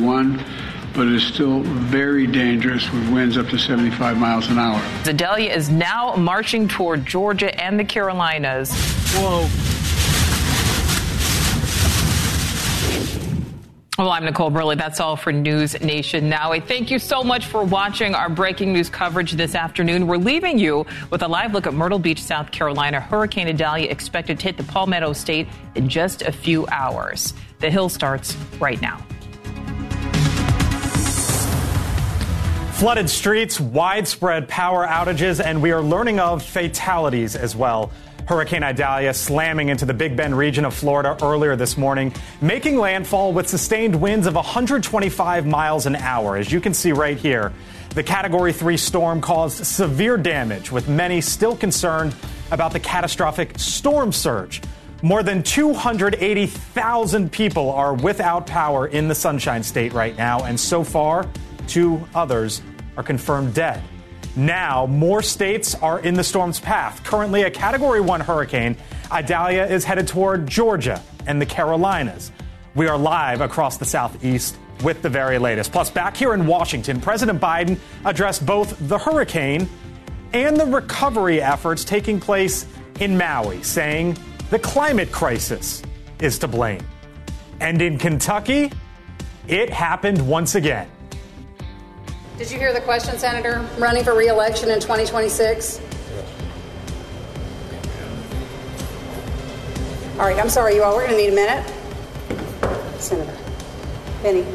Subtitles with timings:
[0.00, 0.42] One,
[0.94, 4.80] but it is still very dangerous with winds up to 75 miles an hour.
[5.06, 8.72] Idalia is now marching toward Georgia and the Carolinas.
[9.14, 9.48] Whoa.
[14.00, 14.76] Well, I'm Nicole Burley.
[14.76, 16.58] That's all for News Nation Now.
[16.58, 20.06] Thank you so much for watching our breaking news coverage this afternoon.
[20.06, 22.98] We're leaving you with a live look at Myrtle Beach, South Carolina.
[22.98, 27.34] Hurricane Idalia expected to hit the Palmetto State in just a few hours.
[27.58, 29.04] The Hill starts right now.
[32.80, 37.92] Flooded streets, widespread power outages, and we are learning of fatalities as well.
[38.26, 43.34] Hurricane Idalia slamming into the Big Bend region of Florida earlier this morning, making landfall
[43.34, 46.38] with sustained winds of 125 miles an hour.
[46.38, 47.52] As you can see right here,
[47.90, 52.14] the Category 3 storm caused severe damage, with many still concerned
[52.50, 54.62] about the catastrophic storm surge.
[55.02, 60.82] More than 280,000 people are without power in the Sunshine State right now, and so
[60.82, 61.28] far,
[61.66, 62.62] two others
[63.00, 63.82] are confirmed dead.
[64.36, 67.02] Now, more states are in the storm's path.
[67.02, 68.76] Currently, a Category 1 hurricane,
[69.10, 72.30] Idalia is headed toward Georgia and the Carolinas.
[72.74, 75.72] We are live across the Southeast with the very latest.
[75.72, 79.66] Plus, back here in Washington, President Biden addressed both the hurricane
[80.34, 82.66] and the recovery efforts taking place
[83.00, 84.16] in Maui, saying
[84.50, 85.82] the climate crisis
[86.20, 86.86] is to blame.
[87.60, 88.70] And in Kentucky,
[89.48, 90.88] it happened once again.
[92.40, 93.68] Did you hear the question, Senator?
[93.76, 95.78] Running for re-election in 2026?
[100.14, 100.96] All right, I'm sorry, you all.
[100.96, 102.98] We're going to need a minute.
[102.98, 103.36] Senator
[104.22, 104.46] Benny.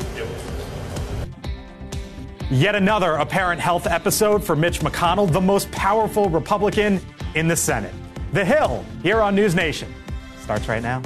[2.50, 7.00] Yet another apparent health episode for Mitch McConnell, the most powerful Republican
[7.36, 7.94] in the Senate.
[8.34, 9.94] The Hill, here on News Nation,
[10.40, 11.04] starts right now.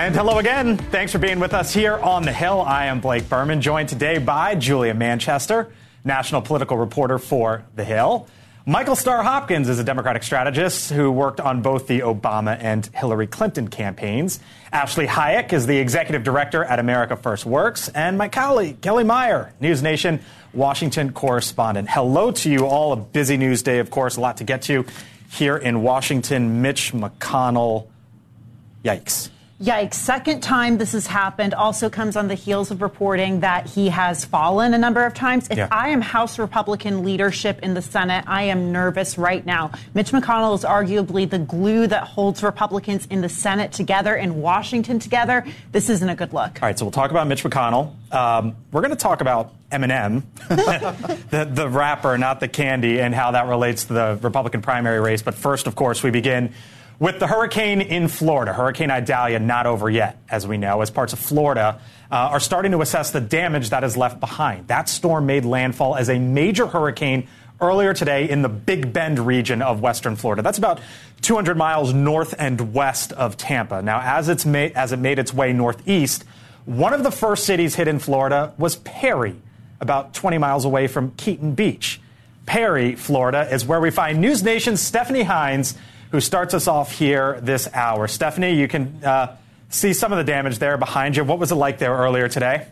[0.00, 0.78] And hello again.
[0.78, 2.62] Thanks for being with us here on the Hill.
[2.62, 5.70] I am Blake Burman, joined today by Julia Manchester,
[6.04, 8.26] national political reporter for The Hill.
[8.64, 13.26] Michael Starr Hopkins is a Democratic strategist who worked on both the Obama and Hillary
[13.26, 14.40] Clinton campaigns.
[14.72, 17.90] Ashley Hayek is the executive director at America First Works.
[17.90, 20.20] And my colleague, Kelly Meyer, News Nation
[20.54, 21.90] Washington correspondent.
[21.90, 22.94] Hello to you all.
[22.94, 24.86] A busy news day, of course, a lot to get to
[25.30, 26.62] here in Washington.
[26.62, 27.88] Mitch McConnell,
[28.82, 29.28] yikes.
[29.60, 29.92] Yikes.
[29.94, 34.24] Second time this has happened also comes on the heels of reporting that he has
[34.24, 35.48] fallen a number of times.
[35.50, 35.68] If Yeah.
[35.70, 39.72] I am House Republican leadership in the Senate, I am nervous right now.
[39.92, 44.98] Mitch McConnell is arguably the glue that holds Republicans in the Senate together, in Washington
[44.98, 45.44] together.
[45.72, 46.62] This isn't a good look.
[46.62, 47.92] All right, so we'll talk about Mitch McConnell.
[48.14, 53.32] Um, we're going to talk about Eminem, the, the rapper, not the candy, and how
[53.32, 55.20] that relates to the Republican primary race.
[55.20, 56.54] But first, of course, we begin
[57.00, 58.52] with the hurricane in Florida.
[58.52, 61.80] Hurricane Idalia not over yet, as we know, as parts of Florida
[62.12, 64.68] uh, are starting to assess the damage that is left behind.
[64.68, 67.26] That storm made landfall as a major hurricane
[67.58, 70.42] earlier today in the Big Bend region of western Florida.
[70.42, 70.80] That's about
[71.22, 73.82] 200 miles north and west of Tampa.
[73.82, 76.24] Now, as, it's made, as it made its way northeast,
[76.66, 79.36] one of the first cities hit in Florida was Perry,
[79.80, 82.00] about 20 miles away from Keaton Beach.
[82.44, 85.76] Perry, Florida, is where we find News Nation's Stephanie Hines,
[86.10, 88.08] who starts us off here this hour.
[88.08, 89.36] Stephanie, you can uh,
[89.68, 91.24] see some of the damage there behind you.
[91.24, 92.66] What was it like there earlier today?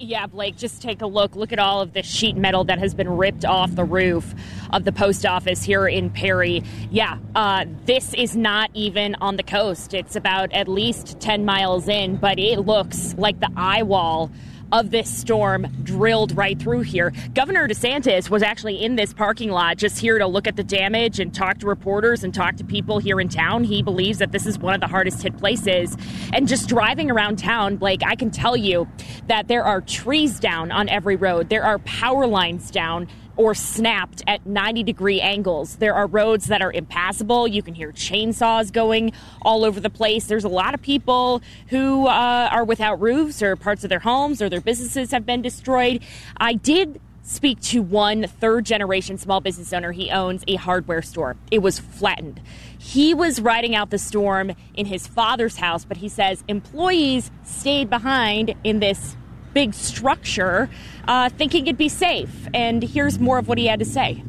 [0.00, 1.34] Yeah, Blake, just take a look.
[1.34, 4.32] Look at all of the sheet metal that has been ripped off the roof
[4.70, 6.62] of the post office here in Perry.
[6.90, 9.94] Yeah, uh, this is not even on the coast.
[9.94, 14.30] It's about at least 10 miles in, but it looks like the eye wall
[14.72, 17.12] of this storm drilled right through here.
[17.34, 21.20] Governor DeSantis was actually in this parking lot just here to look at the damage
[21.20, 23.64] and talk to reporters and talk to people here in town.
[23.64, 25.96] He believes that this is one of the hardest hit places.
[26.32, 28.88] And just driving around town, Blake, I can tell you
[29.26, 34.22] that there are trees down on every road, there are power lines down or snapped
[34.26, 35.76] at 90 degree angles.
[35.76, 37.48] There are roads that are impassable.
[37.48, 39.12] You can hear chainsaws going
[39.42, 40.26] all over the place.
[40.26, 44.42] There's a lot of people who uh, are without roofs or parts of their homes
[44.42, 46.02] or their businesses have been destroyed.
[46.36, 49.92] I did speak to one third generation small business owner.
[49.92, 51.36] He owns a hardware store.
[51.50, 52.40] It was flattened.
[52.76, 57.88] He was riding out the storm in his father's house, but he says employees stayed
[57.88, 59.16] behind in this
[59.58, 60.70] big structure
[61.08, 62.46] uh, thinking it'd be safe.
[62.54, 64.22] And here's more of what he had to say.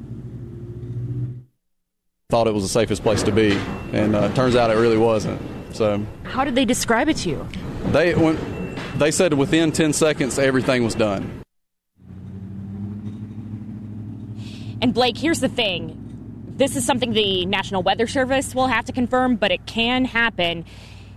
[2.32, 3.52] Thought it was the safest place to be,
[3.94, 5.40] and uh, turns out it really wasn't.
[5.72, 7.48] So, how did they describe it to you?
[7.92, 8.40] They when
[8.96, 11.42] they said within 10 seconds everything was done.
[14.82, 15.96] And Blake, here's the thing.
[16.58, 20.66] This is something the National Weather Service will have to confirm, but it can happen.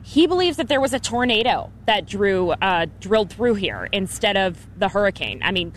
[0.02, 4.66] He believes that there was a tornado that drew uh, drilled through here instead of
[4.78, 5.40] the hurricane.
[5.42, 5.72] I mean,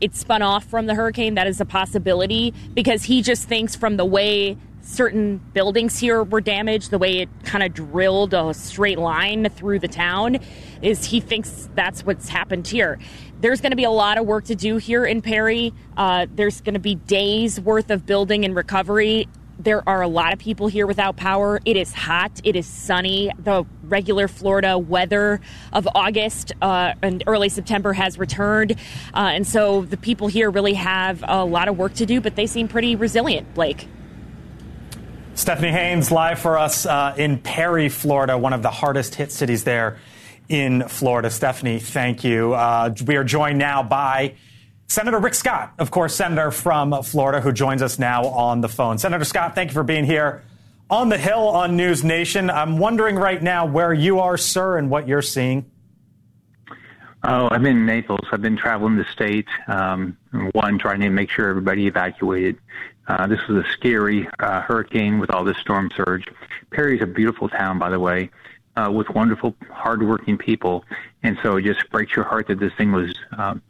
[0.00, 1.34] it spun off from the hurricane.
[1.34, 6.40] That is a possibility because he just thinks from the way certain buildings here were
[6.40, 10.38] damaged, the way it kind of drilled a straight line through the town,
[10.82, 12.98] is he thinks that's what's happened here.
[13.40, 15.72] There's going to be a lot of work to do here in Perry.
[15.96, 19.26] Uh, there's going to be days worth of building and recovery.
[19.58, 21.60] There are a lot of people here without power.
[21.64, 22.40] It is hot.
[22.42, 23.30] It is sunny.
[23.38, 25.40] The regular Florida weather
[25.72, 28.72] of August uh, and early September has returned.
[29.14, 32.34] Uh, and so the people here really have a lot of work to do, but
[32.34, 33.86] they seem pretty resilient, Blake.
[35.36, 39.64] Stephanie Haynes live for us uh, in Perry, Florida, one of the hardest hit cities
[39.64, 39.98] there
[40.48, 41.30] in Florida.
[41.30, 42.54] Stephanie, thank you.
[42.54, 44.34] Uh, we are joined now by
[44.86, 48.98] Senator Rick Scott, of course, Senator from Florida, who joins us now on the phone.
[48.98, 50.42] Senator Scott, thank you for being here
[50.90, 52.50] on the Hill on News Nation.
[52.50, 55.70] I'm wondering right now where you are, sir, and what you're seeing.
[57.26, 58.26] Oh, I'm in Naples.
[58.30, 60.16] I've been traveling the state, um,
[60.52, 62.58] one, trying to make sure everybody evacuated.
[63.08, 66.26] Uh, this was a scary uh, hurricane with all this storm surge.
[66.70, 68.30] Perry's a beautiful town, by the way,
[68.76, 70.84] uh, with wonderful, hardworking people,
[71.22, 73.62] and so it just breaks your heart that this thing was um,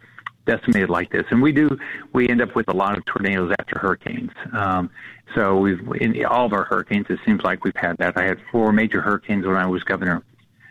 [0.47, 1.25] decimated like this.
[1.31, 1.69] And we do,
[2.13, 4.31] we end up with a lot of tornadoes after hurricanes.
[4.53, 4.91] Um,
[5.35, 8.17] so we've in all of our hurricanes, it seems like we've had that.
[8.17, 10.23] I had four major hurricanes when I was governor.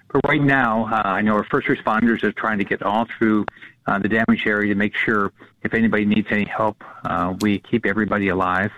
[0.10, 3.46] But right now, uh, I know our first responders are trying to get all through
[3.88, 5.34] uh, the damaged area to make sure
[5.64, 8.72] if anybody needs any help, uh, we keep everybody alive.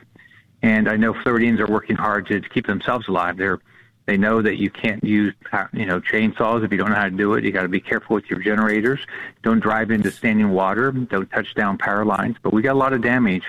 [0.61, 3.37] And I know Floridians are working hard to, to keep themselves alive.
[3.37, 3.59] They're
[4.05, 5.33] they know that you can't use
[5.73, 7.43] you know chainsaws if you don't know how to do it.
[7.43, 8.99] You got to be careful with your generators.
[9.43, 10.91] Don't drive into standing water.
[10.91, 12.37] Don't touch down power lines.
[12.41, 13.43] But we got a lot of damage,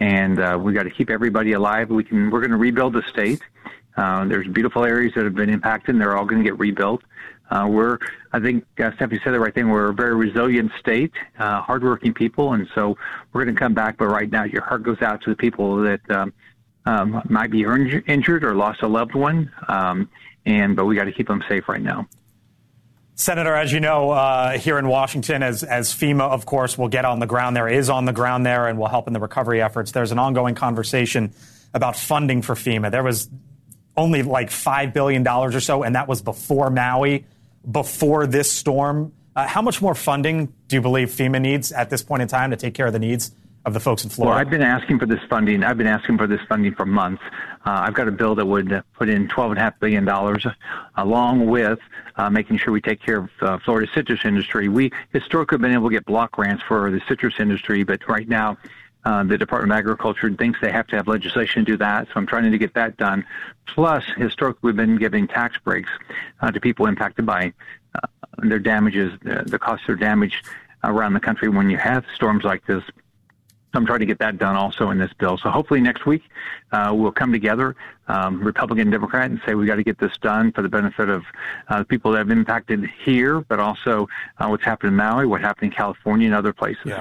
[0.00, 1.90] and uh, we got to keep everybody alive.
[1.90, 2.30] We can.
[2.30, 3.42] We're going to rebuild the state.
[3.96, 5.94] Uh, there's beautiful areas that have been impacted.
[5.94, 7.02] and They're all going to get rebuilt.
[7.50, 7.98] Uh, we're,
[8.32, 9.68] I think uh, Stephanie said the right thing.
[9.68, 12.96] We're a very resilient state, uh, hardworking people, and so
[13.32, 13.98] we're going to come back.
[13.98, 16.32] But right now, your heart goes out to the people that um,
[16.86, 20.08] um, might be injured or lost a loved one, um,
[20.44, 22.08] and but we got to keep them safe right now.
[23.14, 27.04] Senator, as you know, uh, here in Washington, as, as FEMA, of course, will get
[27.04, 29.60] on the ground there, is on the ground there, and will help in the recovery
[29.60, 29.92] efforts.
[29.92, 31.32] There's an ongoing conversation
[31.74, 32.90] about funding for FEMA.
[32.90, 33.28] There was
[33.96, 37.26] only like $5 billion or so, and that was before Maui
[37.70, 39.12] before this storm.
[39.36, 42.50] Uh, how much more funding do you believe FEMA needs at this point in time
[42.50, 43.32] to take care of the needs
[43.64, 44.30] of the folks in Florida?
[44.30, 45.62] Well, I've been asking for this funding.
[45.62, 47.22] I've been asking for this funding for months.
[47.64, 50.08] Uh, I've got a bill that would put in $12.5 billion
[50.96, 51.78] along with
[52.16, 54.68] uh, making sure we take care of uh, Florida's citrus industry.
[54.68, 58.28] We historically have been able to get block grants for the citrus industry, but right
[58.28, 58.58] now
[59.04, 62.12] uh, the Department of Agriculture thinks they have to have legislation to do that, so
[62.16, 63.24] I'm trying to get that done.
[63.66, 65.90] Plus, historically, we've been giving tax breaks
[66.40, 67.52] uh, to people impacted by
[67.94, 68.06] uh,
[68.38, 70.42] their damages, uh, the cost of their damage
[70.84, 72.82] around the country when you have storms like this.
[73.72, 75.38] So I'm trying to get that done also in this bill.
[75.38, 76.22] So hopefully next week
[76.72, 77.74] uh, we'll come together,
[78.08, 81.08] um, Republican and Democrat, and say we've got to get this done for the benefit
[81.08, 81.22] of
[81.68, 85.40] uh, the people that have impacted here, but also uh, what's happened in Maui, what
[85.40, 86.82] happened in California, and other places.
[86.84, 87.00] Yeah.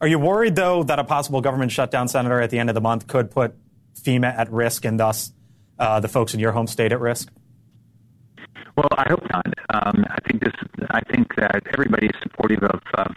[0.00, 2.80] Are you worried, though, that a possible government shutdown, Senator, at the end of the
[2.80, 3.54] month could put
[4.00, 5.32] FEMA at risk and thus
[5.78, 7.30] uh, the folks in your home state at risk?
[8.76, 9.46] Well, I hope not.
[9.70, 10.54] Um, I think this.
[10.90, 13.14] I think that everybody is supportive of, of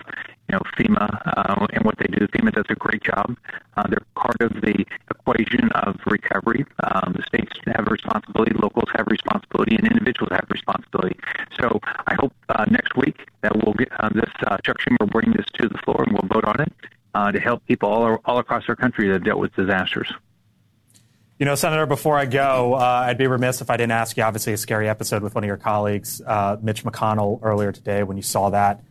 [0.49, 2.27] you know FEMA uh, and what they do.
[2.27, 3.35] FEMA does a great job.
[3.77, 6.65] Uh, they're part of the equation of recovery.
[6.83, 11.17] Um, the states have responsibility, locals have responsibility, and individuals have responsibility.
[11.59, 14.29] So I hope uh, next week that we'll get uh, this.
[14.45, 16.73] Uh, Chuck Schumer will bring this to the floor and we'll vote on it
[17.15, 20.11] uh, to help people all all across our country that have dealt with disasters.
[21.39, 24.23] You know, Senator, before I go, uh, I'd be remiss if I didn't ask you.
[24.23, 28.17] Obviously, a scary episode with one of your colleagues, uh, Mitch McConnell, earlier today when
[28.17, 28.81] you saw that.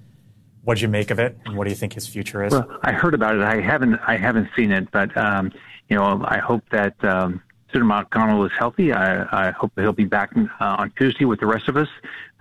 [0.64, 2.52] What'd you make of it, and what do you think his future is?
[2.52, 3.42] Well, I heard about it.
[3.42, 5.52] I haven't I haven't seen it, but um,
[5.88, 7.42] you know, I hope that um,
[7.72, 8.92] Senator McConnell is healthy.
[8.92, 11.88] I, I hope that he'll be back uh, on Tuesday with the rest of us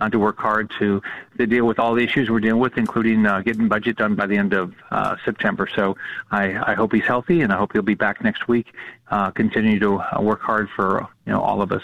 [0.00, 1.00] uh, to work hard to,
[1.38, 4.26] to deal with all the issues we're dealing with, including uh, getting budget done by
[4.26, 5.66] the end of uh, September.
[5.74, 5.96] So
[6.30, 8.74] I, I hope he's healthy, and I hope he'll be back next week,
[9.10, 11.82] uh, continue to uh, work hard for you know all of us.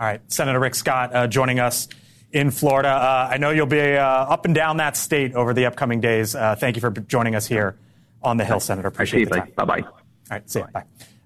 [0.00, 1.88] All right, Senator Rick Scott uh, joining us
[2.32, 2.88] in Florida.
[2.88, 6.34] Uh, I know you'll be uh, up and down that state over the upcoming days.
[6.34, 7.76] Uh, thank you for joining us here
[8.22, 8.88] on the Hill, Senator.
[8.88, 9.52] Appreciate the time.
[9.54, 9.80] Bye bye.
[9.80, 9.92] All
[10.30, 10.66] right, see you.
[10.72, 10.84] Bye.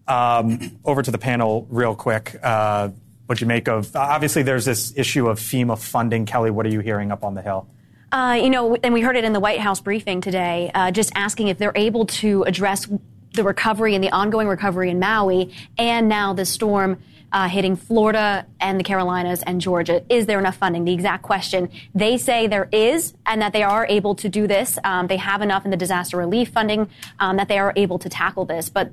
[0.09, 2.39] Um, over to the panel, real quick.
[2.43, 2.91] Uh,
[3.27, 3.95] what do you make of?
[3.97, 6.27] Obviously, there's this issue of FEMA funding.
[6.27, 7.69] Kelly, what are you hearing up on the Hill?
[8.13, 11.11] Uh, you know, and we heard it in the White House briefing today, uh, just
[11.17, 12.89] asking if they're able to address
[13.33, 16.99] the recovery and the ongoing recovery in Maui and now the storm
[17.33, 20.05] uh, hitting Florida and the Carolinas and Georgia.
[20.09, 20.85] Is there enough funding?
[20.85, 21.71] The exact question.
[21.95, 24.79] They say there is and that they are able to do this.
[24.85, 28.09] Um, they have enough in the disaster relief funding um, that they are able to
[28.09, 28.69] tackle this.
[28.69, 28.93] But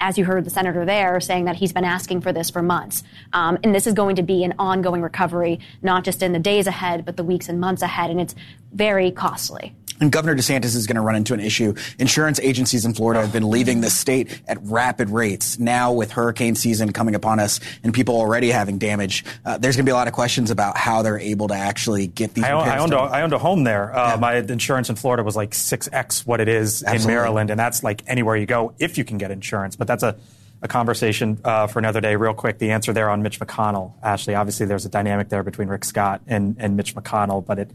[0.00, 3.02] as you heard the senator there saying that he's been asking for this for months.
[3.32, 6.66] Um, and this is going to be an ongoing recovery, not just in the days
[6.66, 8.10] ahead, but the weeks and months ahead.
[8.10, 8.34] And it's
[8.72, 9.74] very costly.
[10.00, 11.74] And Governor DeSantis is going to run into an issue.
[11.98, 15.58] Insurance agencies in Florida have been leaving the state at rapid rates.
[15.58, 19.84] Now, with hurricane season coming upon us and people already having damage, uh, there's going
[19.86, 22.44] to be a lot of questions about how they're able to actually get these.
[22.44, 23.94] I, own, I owned, a, I owned a home there.
[23.94, 24.16] Uh, Yeah.
[24.16, 28.02] My insurance in Florida was like 6x what it is in Maryland, and that's like
[28.06, 29.76] anywhere you go if you can get insurance.
[29.76, 30.16] But that's a,
[30.62, 32.16] a conversation uh, for another day.
[32.16, 33.92] Real quick, the answer there on Mitch McConnell.
[34.02, 37.70] Ashley, obviously there's a dynamic there between Rick Scott and, and Mitch McConnell, but it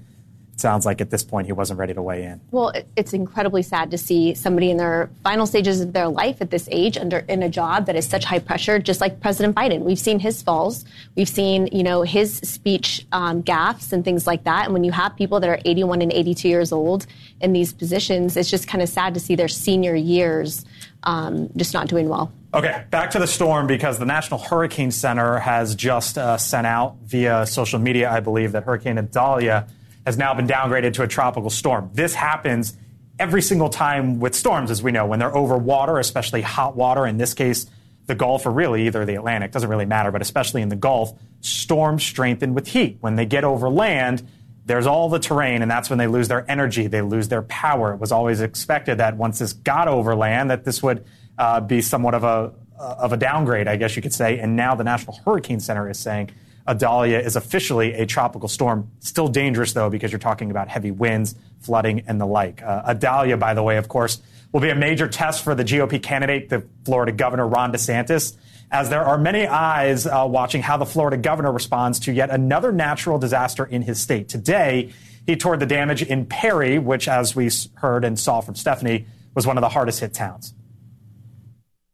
[0.59, 2.41] sounds like at this point he wasn't ready to weigh in.
[2.51, 6.51] Well, it's incredibly sad to see somebody in their final stages of their life at
[6.51, 9.81] this age under in a job that is such high pressure, just like President Biden.
[9.81, 10.85] We've seen his falls.
[11.15, 14.65] We've seen, you know, his speech um, gaffes and things like that.
[14.65, 17.05] And when you have people that are 81 and 82 years old
[17.41, 20.65] in these positions, it's just kind of sad to see their senior years
[21.03, 22.31] um, just not doing well.
[22.53, 26.97] Okay, back to the storm because the National Hurricane Center has just uh, sent out
[27.05, 29.67] via social media, I believe, that Hurricane Idalia
[30.09, 31.91] has now been downgraded to a tropical storm.
[31.93, 32.75] This happens
[33.19, 37.05] every single time with storms, as we know, when they're over water, especially hot water.
[37.05, 37.67] In this case,
[38.07, 41.13] the Gulf or really either the Atlantic, doesn't really matter, but especially in the Gulf,
[41.41, 42.97] storms strengthen with heat.
[43.01, 44.27] When they get over land,
[44.65, 47.93] there's all the terrain, and that's when they lose their energy, they lose their power.
[47.93, 51.05] It was always expected that once this got over land, that this would
[51.37, 54.39] uh, be somewhat of a of a downgrade, I guess you could say.
[54.39, 56.31] And now the National Hurricane Center is saying
[56.69, 58.91] Idalia is officially a tropical storm.
[58.99, 62.61] Still dangerous though, because you're talking about heavy winds, flooding, and the like.
[62.61, 64.21] Uh, Idalia, by the way, of course,
[64.51, 68.37] will be a major test for the GOP candidate, the Florida Governor Ron DeSantis
[68.71, 72.71] as there are many eyes uh, watching how the Florida governor responds to yet another
[72.71, 74.29] natural disaster in his state.
[74.29, 74.93] Today,
[75.25, 79.45] he toured the damage in Perry, which, as we heard and saw from Stephanie, was
[79.47, 80.53] one of the hardest hit towns.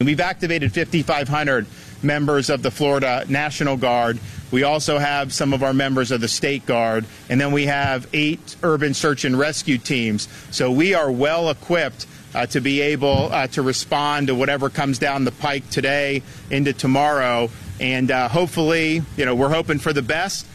[0.01, 1.65] We've activated 5,500
[2.03, 4.20] members of the Florida National Guard.
[4.52, 8.08] We also have some of our members of the State Guard, and then we have
[8.14, 10.28] eight urban search and rescue teams.
[10.52, 15.00] So we are well equipped uh, to be able uh, to respond to whatever comes
[15.00, 16.22] down the pike today
[16.52, 17.50] into tomorrow.
[17.80, 20.46] And uh, hopefully, you know, we're hoping for the best.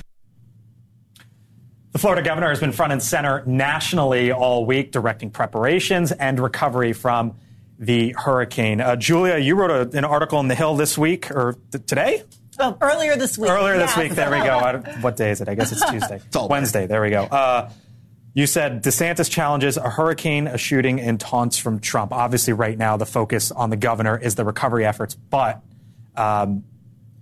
[1.93, 6.93] The Florida governor has been front and center nationally all week, directing preparations and recovery
[6.93, 7.35] from
[7.79, 8.81] the hurricane.
[8.81, 12.23] Uh, Julia, you wrote a, an article in The Hill this week, or th- today?
[12.61, 13.51] Well, earlier this week.
[13.51, 14.13] Earlier this week.
[14.13, 14.59] There we go.
[14.59, 15.49] I what day is it?
[15.49, 16.21] I guess it's Tuesday.
[16.35, 16.87] Wednesday.
[16.87, 17.23] There we go.
[17.23, 17.71] Uh,
[18.35, 22.13] you said DeSantis challenges a hurricane, a shooting, and taunts from Trump.
[22.13, 25.63] Obviously, right now the focus on the governor is the recovery efforts, but
[26.17, 26.65] um,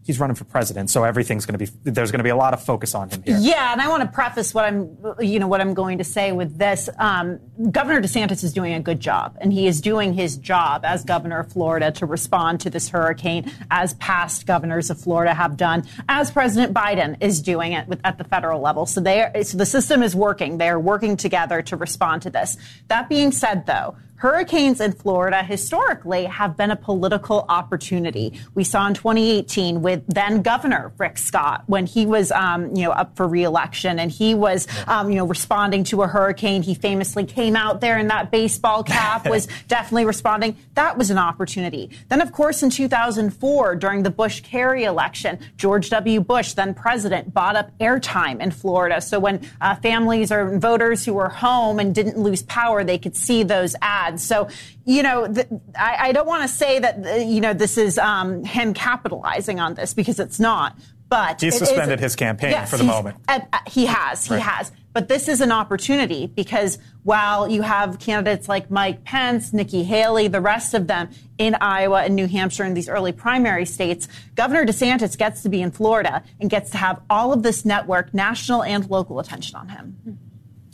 [0.08, 2.54] he's running for president, so everything's going to be there's going to be a lot
[2.54, 3.36] of focus on him here.
[3.38, 6.32] Yeah, and I want to preface what I'm, you know, what I'm going to say
[6.32, 6.88] with this.
[6.98, 7.38] Um,
[7.70, 11.40] governor DeSantis is doing a good job, and he is doing his job as governor
[11.40, 16.30] of Florida to respond to this hurricane, as past governors of Florida have done, as
[16.30, 18.86] President Biden is doing it with, at the federal level.
[18.86, 20.56] So they, are, so the system is working.
[20.56, 22.56] They are working together to respond to this.
[22.88, 23.96] That being said, though.
[24.18, 28.32] Hurricanes in Florida historically have been a political opportunity.
[28.52, 32.90] We saw in 2018 with then Governor Rick Scott when he was, um, you know,
[32.90, 36.62] up for reelection and he was, um, you know, responding to a hurricane.
[36.62, 40.56] He famously came out there in that baseball cap, was definitely responding.
[40.74, 41.90] That was an opportunity.
[42.08, 46.20] Then, of course, in 2004 during the Bush Kerry election, George W.
[46.20, 49.00] Bush, then president, bought up airtime in Florida.
[49.00, 53.14] So when uh, families or voters who were home and didn't lose power, they could
[53.14, 54.07] see those ads.
[54.16, 54.48] So,
[54.86, 55.46] you know, th-
[55.78, 59.60] I, I don't want to say that, uh, you know, this is um, him capitalizing
[59.60, 60.76] on this because it's not.
[61.10, 63.16] But He's it is- suspended his campaign Yes, for the moment.
[63.28, 64.26] uh, uh, he has.
[64.26, 64.42] He Right.
[64.42, 64.72] has.
[64.92, 70.28] But this is an opportunity because while you have candidates like Mike Pence, Nikki Haley,
[70.28, 74.66] the rest of them in Iowa and New Hampshire in these early primary states, Governor
[74.66, 78.62] DeSantis gets to be in Florida and gets to have all of this network, national
[78.64, 80.18] and local attention on him.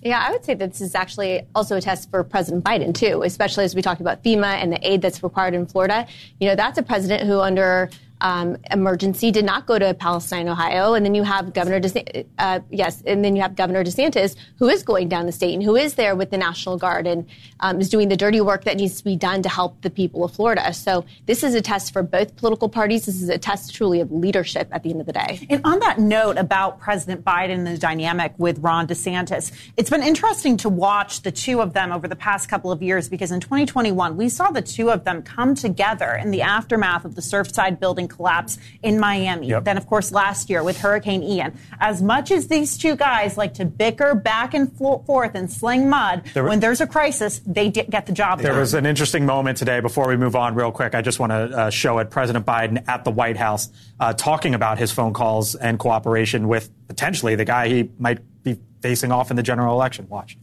[0.04, 3.22] Yeah, I would say that this is actually also a test for President Biden, too,
[3.22, 6.06] especially as we talked about FEMA and the aid that's required in Florida.
[6.40, 7.88] You know, that's a president who, under
[8.20, 12.60] um, emergency did not go to Palestine, Ohio, and then you have Governor DeSantis, uh,
[12.70, 15.76] yes, and then you have Governor DeSantis who is going down the state and who
[15.76, 17.26] is there with the National Guard and
[17.60, 20.24] um, is doing the dirty work that needs to be done to help the people
[20.24, 20.72] of Florida.
[20.72, 23.06] So this is a test for both political parties.
[23.06, 25.46] This is a test truly of leadership at the end of the day.
[25.50, 30.02] And on that note about President Biden and the dynamic with Ron DeSantis, it's been
[30.02, 33.40] interesting to watch the two of them over the past couple of years because in
[33.40, 37.80] 2021 we saw the two of them come together in the aftermath of the Surfside
[37.80, 39.48] building collapse in Miami.
[39.48, 39.64] Yep.
[39.64, 41.58] Then, of course, last year with Hurricane Ian.
[41.80, 46.22] As much as these two guys like to bicker back and forth and sling mud,
[46.34, 48.60] there, when there's a crisis, they get the job there done.
[48.60, 49.80] was an interesting moment today.
[49.80, 52.10] Before we move on, real quick, I just want to uh, show it.
[52.10, 53.68] President Biden at the White House
[54.00, 58.58] uh, talking about his phone calls and cooperation with potentially the guy he might be
[58.80, 60.08] facing off in the general election.
[60.08, 60.36] Watch.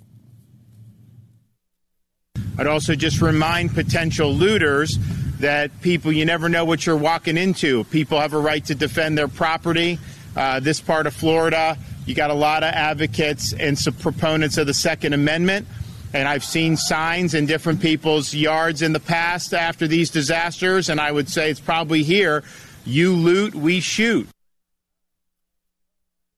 [2.58, 4.98] I'd also just remind potential looters
[5.42, 7.84] that people, you never know what you're walking into.
[7.86, 10.00] People have a right to defend their property.
[10.36, 14.68] Uh, this part of Florida, you got a lot of advocates and some proponents of
[14.68, 15.68] the Second Amendment.
[16.14, 21.00] And I've seen signs in different people's yards in the past after these disasters, and
[21.00, 22.44] I would say it's probably here
[22.86, 24.28] you loot, we shoot.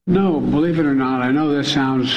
[0.05, 2.13] No, believe it or not, I know that sounds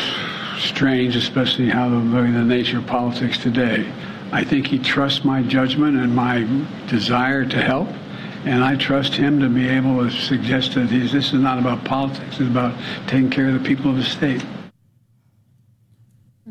[0.58, 3.90] strange, especially how the, the nature of politics today.
[4.36, 6.46] I think he trusts my judgment and my
[6.88, 7.88] desire to help.
[8.44, 12.38] And I trust him to be able to suggest that this is not about politics,
[12.38, 14.44] it's about taking care of the people of the state.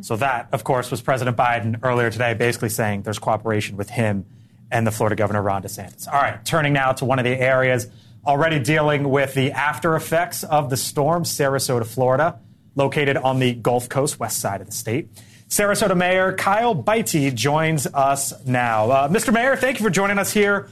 [0.01, 4.25] So, that, of course, was President Biden earlier today basically saying there's cooperation with him
[4.71, 6.07] and the Florida Governor Ron DeSantis.
[6.07, 7.85] All right, turning now to one of the areas
[8.25, 12.39] already dealing with the after effects of the storm, Sarasota, Florida,
[12.73, 15.07] located on the Gulf Coast, west side of the state.
[15.49, 18.89] Sarasota Mayor Kyle Battie joins us now.
[18.89, 19.31] Uh, Mr.
[19.31, 20.69] Mayor, thank you for joining us here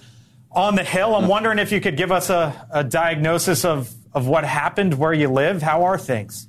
[0.52, 1.16] on the Hill.
[1.16, 5.14] I'm wondering if you could give us a, a diagnosis of, of what happened where
[5.14, 5.62] you live.
[5.62, 6.48] How are things?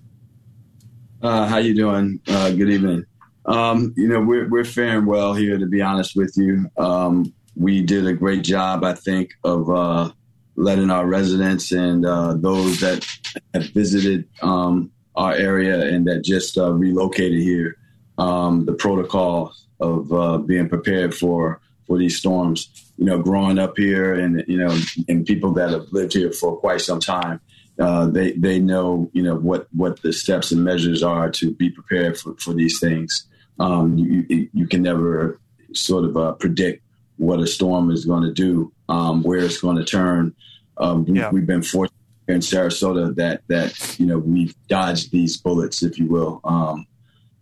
[1.22, 2.20] Uh, how you doing?
[2.26, 3.04] Uh, good evening.
[3.46, 6.70] Um, you know, we're, we're faring well here, to be honest with you.
[6.78, 10.10] Um, we did a great job, I think, of uh,
[10.56, 13.06] letting our residents and uh, those that
[13.52, 17.76] have visited um, our area and that just uh, relocated here
[18.18, 22.70] um, the protocol of uh, being prepared for for these storms.
[22.96, 24.76] You know, growing up here and you know,
[25.08, 27.40] and people that have lived here for quite some time,
[27.78, 31.70] uh, they they know you know what what the steps and measures are to be
[31.70, 33.26] prepared for, for these things.
[33.58, 35.40] Um, you you can never
[35.72, 36.82] sort of uh, predict
[37.16, 40.34] what a storm is going to do, um, where it's going to turn.
[40.78, 41.30] Um, yeah.
[41.30, 41.94] We've been fortunate
[42.28, 46.40] in Sarasota that that you know we've dodged these bullets, if you will.
[46.44, 46.86] Um,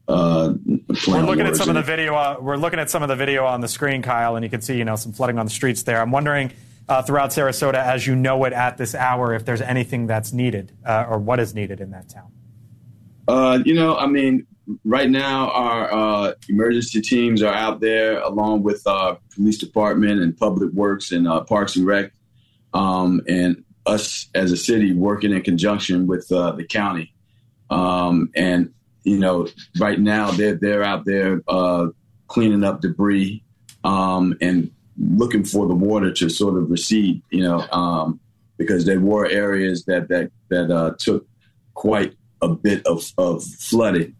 [0.09, 0.55] uh,
[1.07, 2.15] we're looking at some of the video.
[2.15, 4.61] Uh, we're looking at some of the video on the screen, Kyle, and you can
[4.61, 6.01] see you know some flooding on the streets there.
[6.01, 6.53] I'm wondering
[6.89, 10.73] uh, throughout Sarasota, as you know it at this hour, if there's anything that's needed
[10.85, 12.33] uh, or what is needed in that town.
[13.29, 14.47] Uh, you know, I mean,
[14.85, 20.37] right now our uh, emergency teams are out there along with our police department and
[20.37, 22.13] public works and parks and rec,
[22.75, 27.15] um, and us as a city working in conjunction with the county.
[27.71, 31.89] Um, and you know, right now they're they're out there uh,
[32.29, 33.43] cleaning up debris
[33.85, 37.23] um, and looking for the water to sort of recede.
[37.31, 38.21] You know, um,
[38.59, 41.27] because there were areas that that that uh, took
[41.75, 44.15] quite a bit of, of flooding,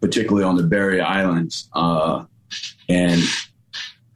[0.00, 1.68] particularly on the barrier islands.
[1.74, 2.24] Uh,
[2.88, 3.22] and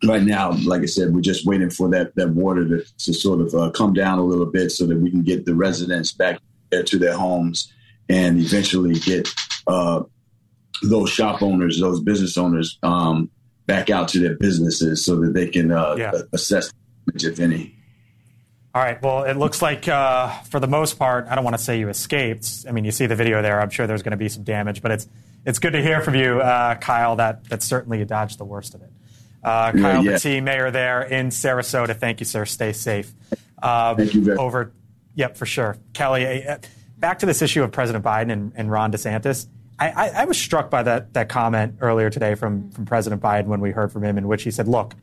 [0.05, 3.41] right now, like I said, we're just waiting for that that water to, to sort
[3.41, 6.41] of uh, come down a little bit so that we can get the residents back
[6.85, 7.73] to their homes
[8.09, 9.29] and eventually get
[9.71, 10.03] uh,
[10.83, 13.31] those shop owners, those business owners, um,
[13.67, 16.13] back out to their businesses so that they can uh, yeah.
[16.33, 16.73] assess
[17.15, 17.75] if any.
[18.75, 19.03] All right.
[19.03, 21.89] Well, it looks like uh, for the most part, I don't want to say you
[21.89, 22.67] escaped.
[22.69, 23.61] I mean, you see the video there.
[23.61, 25.09] I'm sure there's going to be some damage, but it's
[25.45, 27.17] it's good to hear from you, uh, Kyle.
[27.17, 28.91] That that certainly you dodged the worst of it.
[29.43, 30.41] Uh, Kyle yeah, yeah.
[30.41, 31.97] mayor there in Sarasota.
[31.97, 32.45] Thank you, sir.
[32.45, 33.13] Stay safe.
[33.61, 34.73] Um, Thank you very over.
[35.17, 35.77] Yep, for sure.
[35.93, 36.59] Kelly, uh,
[36.99, 39.47] back to this issue of President Biden and, and Ron DeSantis.
[39.81, 43.61] I, I, was struck by that that comment earlier today from from President Biden when
[43.61, 44.95] we heard from him, in which he said, "Look,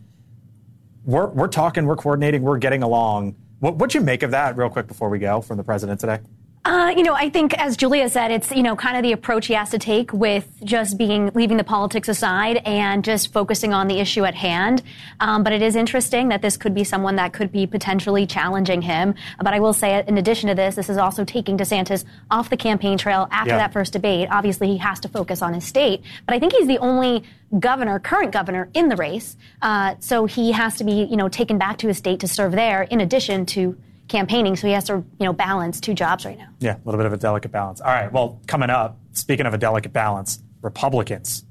[1.04, 4.70] we're we're talking, we're coordinating, we're getting along." What would you make of that, real
[4.70, 6.20] quick, before we go, from the president today?
[6.66, 9.48] Uh, you know, I think as Julia said, it's you know kind of the approach
[9.48, 13.88] he has to take with just being leaving the politics aside and just focusing on
[13.88, 14.84] the issue at hand.
[15.22, 18.82] Um, but it is interesting that this could be someone that could be potentially challenging
[18.82, 19.16] him.
[19.38, 22.58] But I will say, in addition to this, this is also taking DeSantis off the
[22.58, 23.60] campaign trail after Yeah.
[23.60, 24.28] that first debate.
[24.30, 27.24] Obviously, he has to focus on his state, but I think he's the only
[27.58, 29.38] governor, current governor, in the race.
[29.62, 32.52] Uh, so he has to be you know taken back to his state to serve
[32.52, 34.56] there, in addition to campaigning.
[34.56, 36.50] So he has to you know balance two jobs right now.
[36.60, 37.82] Yeah, a little bit of a delicate balance.
[37.82, 41.44] All right, well, coming up, speaking of a delicate balance, Republicans.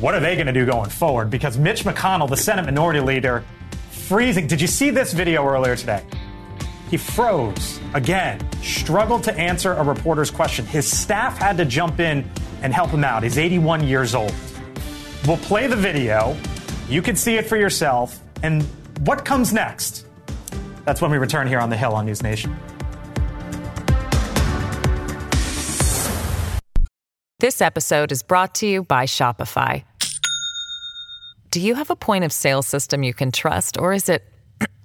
[0.00, 1.28] What are they going to do going forward?
[1.28, 3.44] Because Mitch McConnell, the Senate Minority Leader,
[3.90, 4.46] freezing.
[4.46, 6.04] Did you see this video earlier today?
[6.88, 10.64] He froze again, struggled to answer a reporter's question.
[10.66, 12.28] His staff had to jump in
[12.62, 13.22] and help him out.
[13.22, 14.34] He's 81 years old.
[15.26, 16.36] We'll play the video.
[16.88, 18.20] You can see it for yourself.
[18.42, 18.62] And
[19.00, 20.06] what comes next?
[20.88, 22.56] That's when we return here on the Hill on News Nation.
[27.40, 29.84] This episode is brought to you by Shopify.
[31.50, 34.22] Do you have a point of sale system you can trust, or is it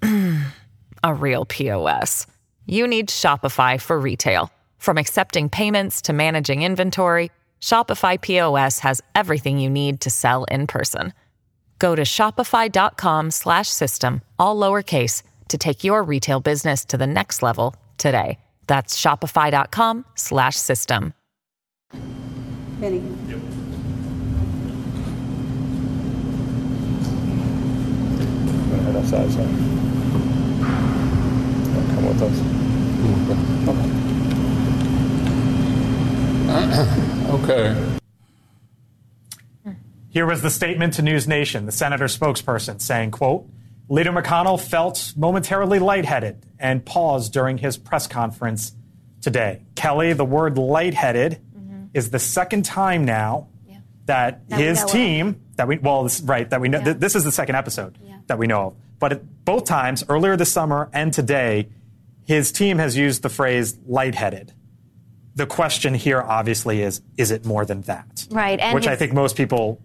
[1.06, 2.28] a real POS?
[2.66, 4.52] You need Shopify for retail.
[4.80, 10.68] From accepting payments to managing inventory, Shopify POS has everything you need to sell in
[10.68, 11.14] person.
[11.80, 17.44] Go to shopify.com slash system, all lowercase, to take your retail business to the next
[17.44, 18.40] level today.
[18.66, 21.14] That's shopify.com slash system.
[22.80, 23.02] Benny.
[28.82, 29.44] Head outside, so.
[31.94, 32.64] Come with us.
[37.30, 37.76] Okay.
[40.10, 43.48] Here was the statement to News Nation, the senator spokesperson saying, quote,
[43.90, 48.74] Leader McConnell felt momentarily lightheaded and paused during his press conference
[49.22, 49.64] today.
[49.76, 51.86] Kelly, the word lightheaded mm-hmm.
[51.94, 53.48] is the second time now
[54.06, 54.92] that, That we his know of.
[54.92, 57.98] team, that we, well, this- right, that we know, th- this is the second episode
[58.28, 58.76] that we know of.
[59.00, 61.70] But it, both times, earlier this summer and today,
[62.26, 64.54] his team has used the phrase lightheaded.
[65.36, 68.28] The question here, obviously, is is it more than that?
[68.30, 69.82] Right, and Which I think most people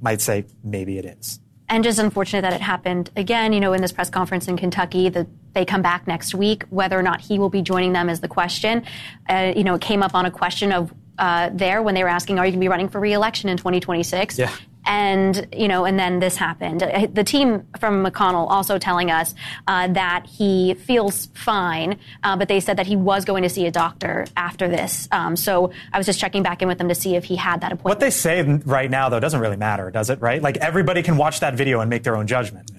[0.00, 1.38] might say maybe it is.
[1.72, 5.08] And just unfortunate that it happened again, you know, in this press conference in Kentucky,
[5.08, 6.64] that they come back next week.
[6.68, 8.84] Whether or not he will be joining them is the question.
[9.26, 12.10] Uh, you know, it came up on a question of uh, there when they were
[12.10, 14.38] asking, are you going to be running for reelection in 2026?
[14.38, 14.54] Yeah.
[14.84, 16.80] And, you know, and then this happened.
[17.12, 19.34] The team from McConnell also telling us
[19.68, 23.66] uh, that he feels fine, uh, but they said that he was going to see
[23.66, 25.08] a doctor after this.
[25.12, 27.60] Um, so I was just checking back in with them to see if he had
[27.60, 27.84] that appointment.
[27.84, 30.20] What they say right now, though, doesn't really matter, does it?
[30.20, 30.42] Right?
[30.42, 32.70] Like everybody can watch that video and make their own judgment.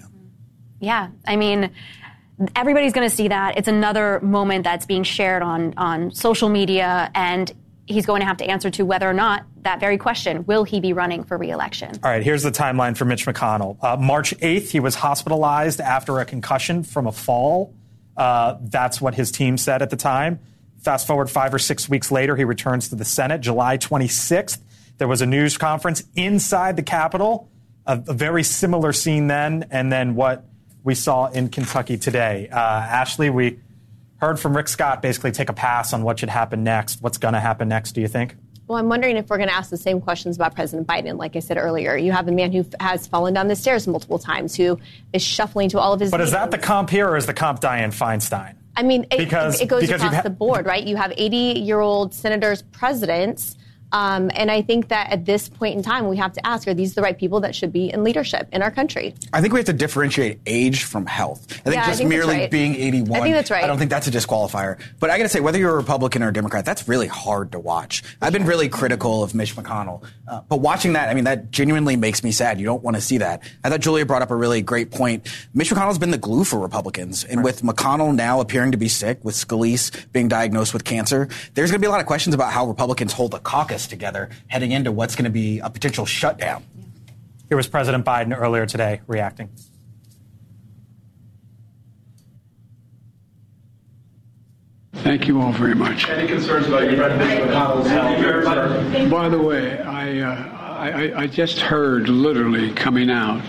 [0.80, 1.72] Yeah, I mean,
[2.56, 3.58] everybody's going to see that.
[3.58, 7.50] It's another moment that's being shared on on social media, and
[7.86, 10.80] he's going to have to answer to whether or not that very question: Will he
[10.80, 11.92] be running for reelection?
[12.04, 13.78] All right, here's the timeline for Mitch McConnell.
[13.82, 17.74] Uh, March 8th, he was hospitalized after a concussion from a fall.
[18.16, 20.40] Uh, that's what his team said at the time.
[20.82, 23.42] Fast forward five or six weeks later, he returns to the Senate.
[23.42, 24.60] July 26th,
[24.98, 27.50] there was a news conference inside the Capitol.
[27.86, 30.46] A, a very similar scene then, and then what
[30.84, 32.50] we saw in Kentucky today.
[32.52, 33.60] Uh, Ashley, we
[34.24, 37.02] heard from Rick Scott basically take a pass on what should happen next.
[37.02, 38.36] What's going to happen next, do you think?
[38.68, 41.18] Well, I'm wondering if we're going to ask the same questions about President Biden.
[41.18, 43.86] Like I said earlier, you have a man who f- has fallen down the stairs
[43.86, 44.80] multiple times, who
[45.12, 46.10] is shuffling to all of his.
[46.12, 48.56] But is that the comp here, or is the comp Dianne Feinstein?
[48.78, 50.84] I mean, it, Because- it, it goes because across ha- the board, right?
[50.84, 53.58] You have 80 year old senators, presidents.
[53.92, 56.74] Um, and I think that at this point in time, we have to ask: Are
[56.74, 59.14] these the right people that should be in leadership in our country?
[59.32, 61.46] I think we have to differentiate age from health.
[61.52, 62.52] I think Yeah, I just think that's merely right.
[62.52, 63.20] being 81.
[63.20, 63.64] I think that's right.
[63.64, 64.80] I don't think that's a disqualifier.
[65.00, 67.52] But I got to say, whether you're a Republican or a Democrat, that's really hard
[67.52, 68.04] to watch.
[68.22, 70.04] I've been really critical of Mitch McConnell.
[70.28, 72.60] Uh, but watching that, I mean, that genuinely makes me sad.
[72.60, 73.44] You don't want to see that.
[73.64, 75.28] I thought Julia brought up a really great point.
[75.54, 77.24] Mitch McConnell's been the glue for Republicans.
[77.24, 81.70] And with McConnell now appearing to be sick, with Scalise being diagnosed with cancer, there's
[81.70, 84.72] going to be a lot of questions about how Republicans hold a caucus together heading
[84.72, 86.64] into what's going to be a potential shutdown.
[87.50, 89.50] Here was President Biden earlier today reacting.
[94.94, 96.08] Thank you all very much.
[96.10, 99.10] Any concerns about your friend Mitch McConnell's health?
[99.12, 103.42] By the way, I, uh, I, I- I just heard literally coming out,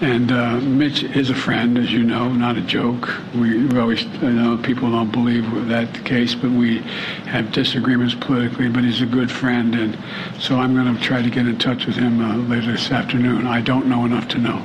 [0.00, 3.08] and uh, Mitch is a friend, as you know, not a joke.
[3.34, 6.78] We, we always, I know people don't believe that case, but we
[7.26, 9.98] have disagreements politically, but he's a good friend, and
[10.40, 13.46] so I'm going to try to get in touch with him uh, later this afternoon.
[13.46, 14.64] I don't know enough to know.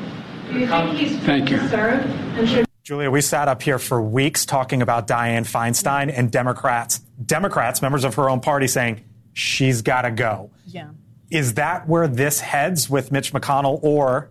[0.51, 1.57] You Thank you.
[1.57, 2.05] to serve?
[2.37, 6.99] And should Julia, we sat up here for weeks talking about Dianne Feinstein and Democrats
[7.25, 10.51] Democrats, members of her own party, saying she's got to go.
[10.65, 10.89] Yeah.
[11.31, 14.29] Is that where this heads with Mitch McConnell, or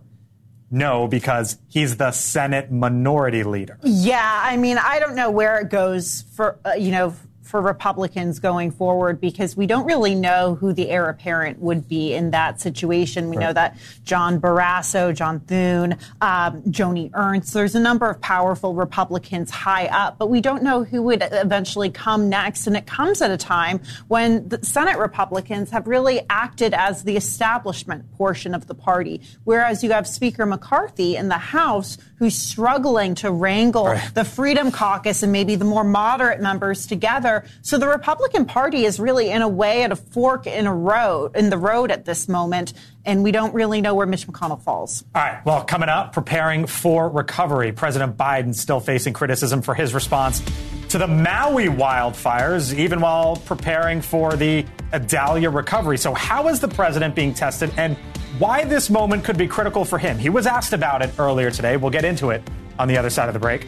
[0.73, 3.77] no, because he's the Senate minority leader?
[3.83, 8.39] Yeah, I mean, I don't know where it goes for, uh, you know, for Republicans
[8.39, 12.61] going forward because we don't really know who the heir apparent would be in that
[12.61, 13.29] situation.
[13.29, 13.47] We right.
[13.47, 19.51] know that John Barrasso, John Thune, um, Joni Ernst, there's a number of powerful Republicans
[19.51, 22.67] high up, but we don't know who would eventually come next.
[22.67, 27.17] And it comes at a time when the Senate Republicans have really acted as the
[27.17, 33.15] establishment portion of the party, whereas you have Speaker McCarthy in the House who's struggling
[33.15, 34.13] to wrangle right.
[34.13, 37.32] the Freedom Caucus and maybe the more moderate members together.
[37.61, 41.35] So the Republican Party is really, in a way, at a fork in a road
[41.35, 42.73] in the road at this moment,
[43.05, 45.03] and we don't really know where Mitch McConnell falls.
[45.15, 45.45] All right.
[45.45, 47.71] Well, coming up, preparing for recovery.
[47.71, 50.41] President Biden still facing criticism for his response
[50.89, 55.97] to the Maui wildfires, even while preparing for the Idalia recovery.
[55.97, 57.97] So, how is the president being tested, and
[58.39, 60.17] why this moment could be critical for him.
[60.17, 61.77] He was asked about it earlier today.
[61.77, 62.41] We'll get into it
[62.79, 63.67] on the other side of the break.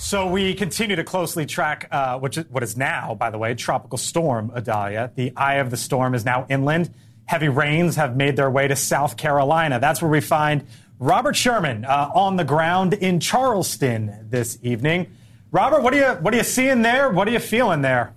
[0.00, 3.54] So we continue to closely track uh, which is, what is now, by the way,
[3.54, 5.12] Tropical Storm Idalia.
[5.14, 6.92] The eye of the storm is now inland.
[7.26, 9.78] Heavy rains have made their way to South Carolina.
[9.78, 10.64] That's where we find
[10.98, 15.06] Robert Sherman uh, on the ground in Charleston this evening.
[15.52, 17.10] Robert, what are you what are you seeing there?
[17.10, 18.14] What are you feeling there?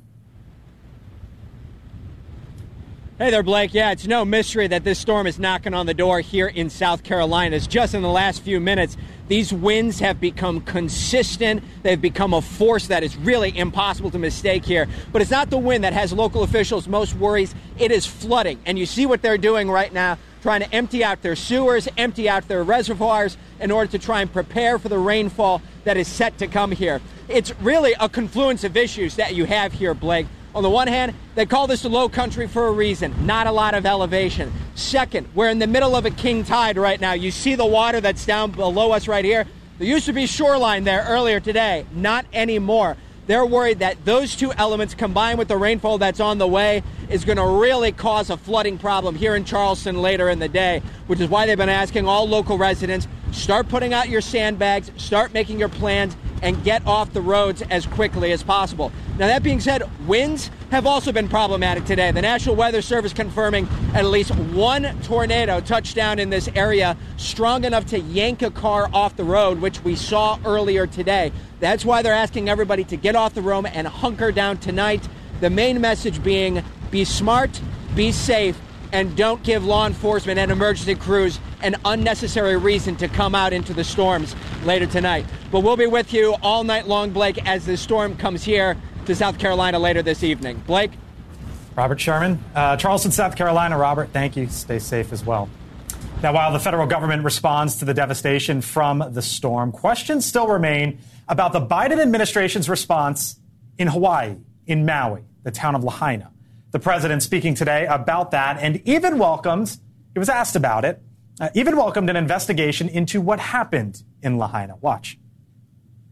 [3.23, 3.73] Hey there, Blake.
[3.73, 7.03] Yeah, it's no mystery that this storm is knocking on the door here in South
[7.03, 7.55] Carolina.
[7.55, 8.97] It's just in the last few minutes,
[9.29, 11.63] these winds have become consistent.
[11.83, 14.89] They've become a force that is really impossible to mistake here.
[15.13, 17.55] But it's not the wind that has local officials most worries.
[17.79, 18.59] It is flooding.
[18.65, 22.27] And you see what they're doing right now trying to empty out their sewers, empty
[22.27, 26.37] out their reservoirs in order to try and prepare for the rainfall that is set
[26.39, 26.99] to come here.
[27.29, 30.27] It's really a confluence of issues that you have here, Blake.
[30.55, 33.51] On the one hand, they call this the low country for a reason, not a
[33.51, 34.53] lot of elevation.
[34.75, 37.13] Second, we're in the middle of a king tide right now.
[37.13, 39.45] You see the water that's down below us right here.
[39.79, 42.97] There used to be shoreline there earlier today, not anymore.
[43.25, 47.25] They're worried that those two elements combined with the rainfall that's on the way is
[47.25, 51.19] going to really cause a flooding problem here in Charleston later in the day, which
[51.19, 55.59] is why they've been asking all local residents start putting out your sandbags, start making
[55.59, 58.91] your plans, and get off the roads as quickly as possible.
[59.17, 62.11] Now, that being said, winds have also been problematic today.
[62.11, 67.63] The National Weather Service confirming at least one tornado touched down in this area, strong
[67.63, 71.31] enough to yank a car off the road, which we saw earlier today.
[71.59, 75.07] That's why they're asking everybody to get off the road and hunker down tonight.
[75.39, 77.61] The main message being be smart,
[77.95, 78.59] be safe,
[78.93, 83.73] and don't give law enforcement and emergency crews an unnecessary reason to come out into
[83.73, 85.25] the storms later tonight.
[85.51, 89.15] But we'll be with you all night long, Blake, as the storm comes here to
[89.15, 90.63] South Carolina later this evening.
[90.67, 90.91] Blake?
[91.75, 93.77] Robert Sherman, uh, Charleston, South Carolina.
[93.77, 94.47] Robert, thank you.
[94.47, 95.49] Stay safe as well.
[96.21, 100.99] Now, while the federal government responds to the devastation from the storm, questions still remain
[101.27, 103.39] about the Biden administration's response
[103.77, 104.35] in Hawaii,
[104.67, 106.31] in Maui, the town of Lahaina.
[106.73, 109.77] The president speaking today about that and even welcomed,
[110.13, 111.03] he was asked about it,
[111.39, 114.77] uh, even welcomed an investigation into what happened in Lahaina.
[114.81, 115.19] Watch.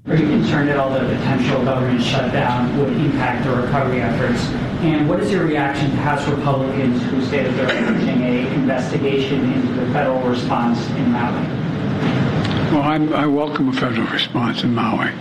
[0.06, 4.40] Are you concerned at all that a potential government shutdown would impact the recovery efforts?
[4.84, 9.52] And what is your reaction to House Republicans who say that they're urging a investigation
[9.54, 11.61] into the federal response in Maui?
[12.72, 15.10] Well, I'm, i welcome a federal response in Maui.
[15.10, 15.14] Uh,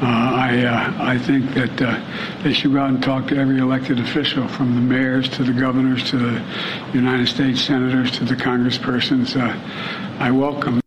[0.00, 3.98] I, uh, I think that uh, they should go out and talk to every elected
[3.98, 6.44] official, from the mayors to the governors to the
[6.92, 9.34] United States senators to the congresspersons.
[9.34, 10.83] Uh, I welcome.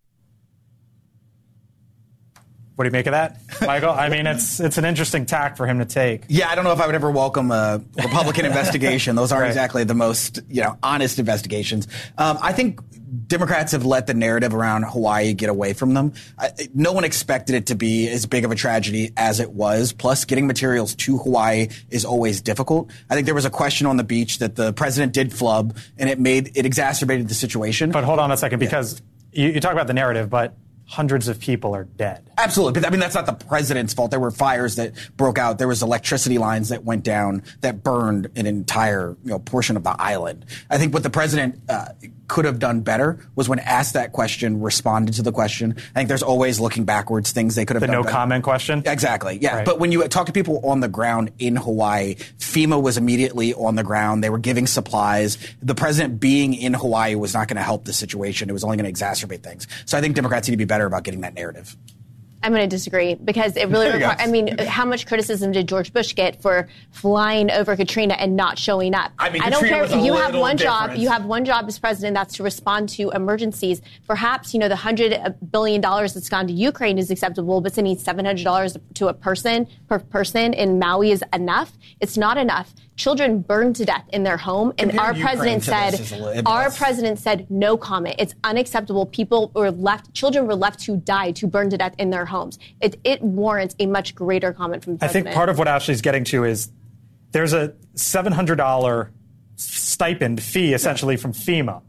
[2.78, 3.90] What do you make of that, Michael?
[3.90, 6.26] I mean, it's it's an interesting tack for him to take.
[6.28, 9.16] Yeah, I don't know if I would ever welcome a Republican investigation.
[9.16, 9.48] Those aren't right.
[9.48, 11.88] exactly the most you know honest investigations.
[12.20, 12.80] Um, I think
[13.26, 16.14] Democrats have let the narrative around Hawaii get away from them.
[16.38, 19.92] I, no one expected it to be as big of a tragedy as it was.
[19.92, 22.92] Plus, getting materials to Hawaii is always difficult.
[23.10, 26.12] I think there was a question on the beach that the president did flub, and
[26.12, 27.90] it made it exacerbated the situation.
[27.90, 29.00] But hold on a second, because.
[29.00, 29.06] Yeah
[29.38, 30.56] you, you talk about the narrative, but
[30.88, 32.32] hundreds of people are dead.
[32.38, 32.80] Absolutely.
[32.80, 34.10] But I mean, that's not the president's fault.
[34.10, 35.58] There were fires that broke out.
[35.58, 39.84] There was electricity lines that went down that burned an entire you know, portion of
[39.84, 40.46] the island.
[40.70, 41.90] I think what the president uh,
[42.28, 45.76] could have done better was when asked that question, responded to the question.
[45.78, 47.96] I think there's always looking backwards things they could have The done.
[47.96, 48.14] no better.
[48.16, 48.84] comment question?
[48.86, 49.38] Exactly.
[49.42, 49.58] Yeah.
[49.58, 49.66] Right.
[49.66, 53.76] But when you talk to people on the ground in Hawaii, FEMA was immediately on
[53.76, 54.24] the ground.
[54.24, 55.38] They were giving supplies.
[55.62, 58.50] The president being in Hawaii was not going to help the situation.
[58.50, 59.68] It was only going to exacerbate things.
[59.86, 61.76] So I think Democrats need to be better about getting that narrative.
[62.44, 64.18] I'm going to disagree because it really requires.
[64.20, 68.58] I mean, how much criticism did George Bush get for flying over Katrina and not
[68.60, 69.12] showing up?
[69.20, 70.00] I mean, I don't Katrina care.
[70.00, 70.96] You have one job.
[70.96, 72.14] You have one job as president.
[72.16, 73.82] That's to respond to emergencies.
[74.08, 77.74] Perhaps you know the hundred uh, billion dollars that's gone to Ukraine is acceptable, but
[77.74, 81.74] sending seven hundred dollars to a person per person in Maui is enough.
[82.00, 82.74] It's not enough.
[82.96, 86.12] Children burned to death in their home, and Compare our Ukraine president said, this is
[86.14, 88.16] a li- I mean, our that's- president said no comment.
[88.18, 89.06] It's unacceptable.
[89.06, 92.60] People were left, children were left to die, to burn to death in their homes.
[92.82, 96.02] It, it warrants a much greater comment from the I think part of what Ashley's
[96.02, 96.72] getting to is
[97.32, 99.10] there's a $700
[99.56, 101.82] stipend fee essentially from FEMA.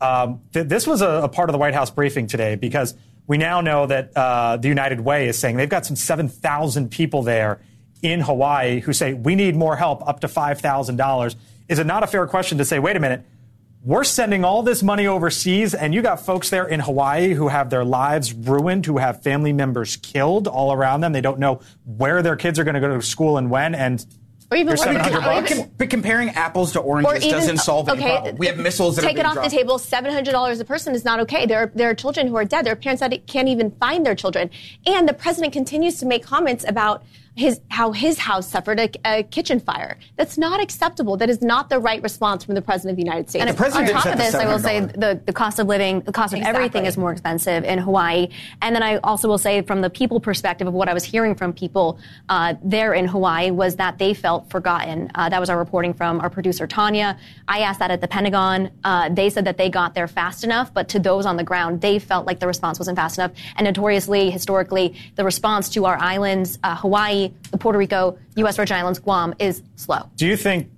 [0.00, 2.94] Um, th- this was a, a part of the White House briefing today because
[3.26, 7.22] we now know that uh, the United Way is saying they've got some 7,000 people
[7.22, 7.60] there
[8.02, 11.36] in Hawaii who say we need more help up to $5,000.
[11.68, 13.24] Is it not a fair question to say, wait a minute,
[13.84, 17.68] we're sending all this money overseas, and you got folks there in Hawaii who have
[17.70, 21.12] their lives ruined, who have family members killed all around them.
[21.12, 23.74] They don't know where their kids are going to go to school and when.
[23.74, 24.04] And
[24.52, 25.50] Or even here's what- 700 or bucks.
[25.50, 28.36] even- But comparing apples to oranges doesn't solve any okay, problem.
[28.36, 29.50] We have missiles that take are it off dropped.
[29.50, 29.78] the table.
[29.78, 31.46] Seven hundred dollars a person is not okay.
[31.46, 32.64] There are there are children who are dead.
[32.64, 34.50] There are parents that can't even find their children,
[34.86, 37.02] and the president continues to make comments about
[37.34, 39.98] his how his house suffered a, a kitchen fire.
[40.16, 41.16] That's not acceptable.
[41.16, 43.46] That is not the right response from the president of the United States.
[43.46, 46.34] And on top of this, I will say the, the cost of living, the cost
[46.34, 48.28] of everything is more expensive in Hawaii.
[48.60, 51.34] And then I also will say, from the people perspective of what I was hearing
[51.34, 55.10] from people uh, there in Hawaii, was that they felt forgotten.
[55.14, 57.18] Uh, that was our reporting from our producer Tanya.
[57.48, 58.70] I asked that at the Pentagon.
[58.84, 61.80] Uh, they said that they got there fast enough, but to those on the ground,
[61.80, 63.32] they felt like the response wasn't fast enough.
[63.56, 66.58] And notoriously, historically, the response to our islands,
[67.28, 68.56] Hawaii, Puerto Rico, U.S.
[68.56, 70.08] Virgin Islands, Guam, is slow.
[70.16, 70.70] Do you think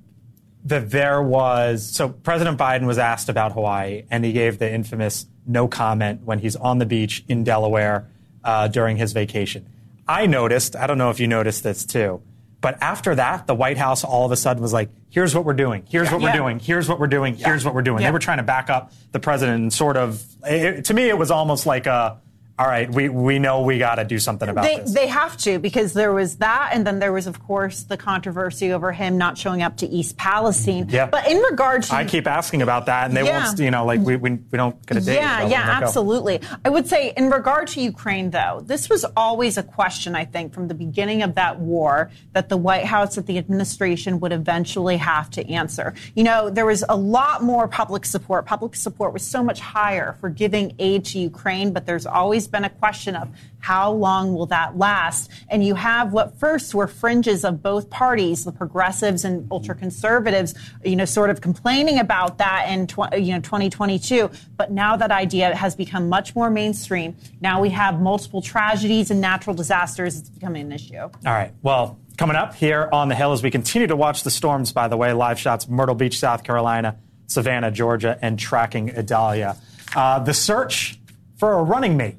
[0.67, 5.27] that there was so President Biden was asked about Hawaii and he gave the infamous
[5.47, 8.09] no comment when he's on the beach in Delaware
[8.43, 9.67] uh, during his vacation.
[10.09, 12.23] I noticed, I don't know if you noticed this too,
[12.63, 15.53] but after that, the White House all of a sudden was like, here's what we're
[15.53, 16.37] doing, here's what we're Yeah.
[16.37, 18.01] doing, here's what we're doing, here's what we're doing.
[18.01, 18.09] Yeah.
[18.09, 21.19] They were trying to back up the president and sort of, it, to me, it
[21.19, 22.19] was almost like a,
[22.57, 24.95] all right, we, we know we got to do something about They, this.
[24.95, 28.73] they have to because there was that, and then there was, of course, the controversy
[28.73, 30.87] over him not showing up to East Palestine.
[30.89, 31.07] Yeah.
[31.07, 33.47] But in regard to I keep asking about that, and they Yeah.
[33.47, 33.59] won't.
[33.59, 35.15] You know, like we, we, we don't get a date.
[35.17, 35.87] Yeah, yeah, they go.
[35.87, 36.41] absolutely.
[36.65, 40.55] I would say, in regard to Ukraine, though, this was always a question, I think,
[40.55, 44.99] from the beginning of that war that the White House, that the administration would eventually
[44.99, 45.93] have to answer.
[46.15, 48.47] You know, there was a lot more public support.
[48.47, 52.65] Public support was so much higher for giving aid to Ukraine, but there's always been
[52.65, 53.29] a question of
[53.61, 55.31] how long will that last?
[55.49, 60.55] And you have what first were fringes of both parties, the progressives and ultra conservatives,
[60.85, 64.31] you know, sort of complaining about that in tw- you know 2022.
[64.57, 67.17] But now that idea has become much more mainstream.
[67.41, 70.19] Now we have multiple tragedies and natural disasters.
[70.19, 70.99] It's becoming an issue.
[70.99, 71.53] All right.
[71.63, 74.89] Well, coming up here on the Hill as we continue to watch the storms, by
[74.89, 79.57] the way, live shots Myrtle Beach, South Carolina, Savannah, Georgia, and tracking Idalia.
[79.95, 80.99] Uh, the search
[81.37, 82.17] for a running mate.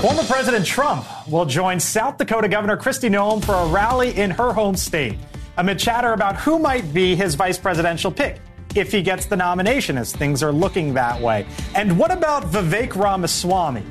[0.00, 4.50] Former President Trump will join South Dakota Governor Kristi Noem for a rally in her
[4.50, 5.18] home state
[5.58, 8.40] amid chatter about who might be his vice presidential pick
[8.74, 11.44] if he gets the nomination, as things are looking that way.
[11.74, 13.84] And what about Vivek Ramaswamy?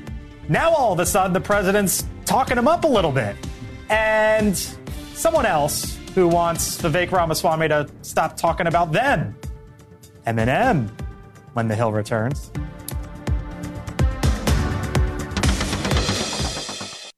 [0.48, 3.36] Now all of a sudden, the president's talking him up a little bit.
[3.92, 4.58] And
[5.14, 9.36] someone else who wants Vivek Ramaswamy to stop talking about them.
[10.26, 10.90] Eminem
[11.54, 12.50] when the Hill returns.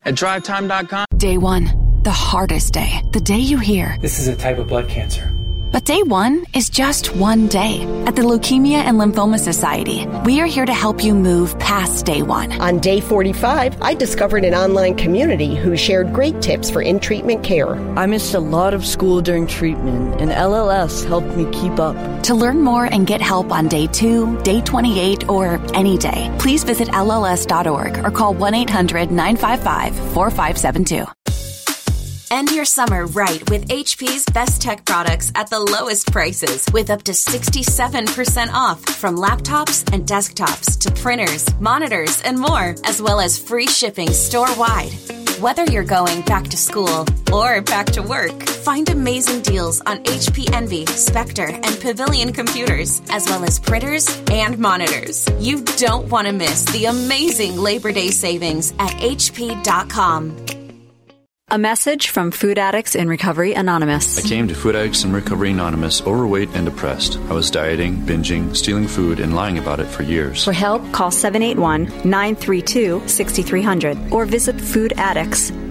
[0.04, 1.06] At drivetime.com.
[1.18, 3.04] Day one, the hardest day.
[3.12, 3.98] The day you hear.
[4.02, 5.32] This is a type of blood cancer.
[5.72, 7.84] But day one is just one day.
[8.06, 12.22] At the Leukemia and Lymphoma Society, we are here to help you move past day
[12.22, 12.52] one.
[12.60, 17.46] On day 45, I discovered an online community who shared great tips for in treatment
[17.46, 17.76] care.
[17.98, 21.96] I missed a lot of school during treatment, and LLS helped me keep up.
[22.24, 26.66] To learn more and get help on day two, day 28, or any day, please
[26.66, 31.06] visit LLS.org or call 1 800 955 4572.
[32.32, 37.04] End your summer right with HP's best tech products at the lowest prices with up
[37.04, 43.38] to 67% off from laptops and desktops to printers, monitors, and more, as well as
[43.38, 44.94] free shipping store wide.
[45.42, 50.54] Whether you're going back to school or back to work, find amazing deals on HP
[50.54, 55.28] Envy, Spectre, and Pavilion computers, as well as printers and monitors.
[55.38, 60.46] You don't want to miss the amazing Labor Day savings at HP.com.
[61.54, 64.18] A message from Food Addicts in Recovery Anonymous.
[64.18, 67.18] I came to Food Addicts in Recovery Anonymous overweight and depressed.
[67.30, 70.46] I was dieting, binging, stealing food, and lying about it for years.
[70.46, 74.56] For help, call 781 932 6300 or visit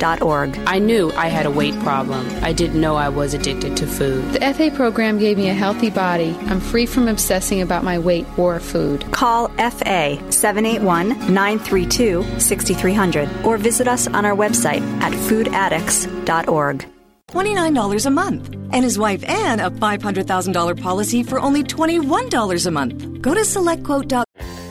[0.00, 0.58] foodaddicts.org.
[0.66, 2.26] I knew I had a weight problem.
[2.42, 4.32] I didn't know I was addicted to food.
[4.32, 6.36] The FA program gave me a healthy body.
[6.46, 9.10] I'm free from obsessing about my weight or food.
[9.12, 16.86] Call FA 781 932 6300 or visit us on our website at foodaddicts.org.
[17.28, 18.54] $29 a month.
[18.72, 23.22] And his wife Anne a $500,000 policy for only $21 a month.
[23.22, 24.24] Go to selectquote.com.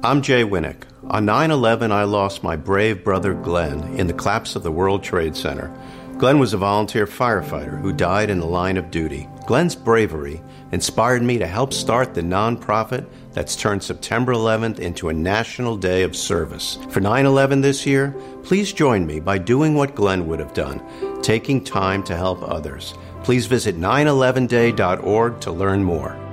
[0.00, 0.84] I'm Jay Winuk.
[1.08, 5.02] On 9 11, I lost my brave brother Glenn in the collapse of the World
[5.02, 5.76] Trade Center.
[6.18, 9.28] Glenn was a volunteer firefighter who died in the line of duty.
[9.46, 10.40] Glenn's bravery
[10.70, 16.04] inspired me to help start the nonprofit that's turned September 11th into a national day
[16.04, 16.78] of service.
[16.90, 20.80] For 9 11 this year, please join me by doing what Glenn would have done,
[21.22, 22.94] taking time to help others.
[23.24, 26.27] Please visit 911day.org to learn more.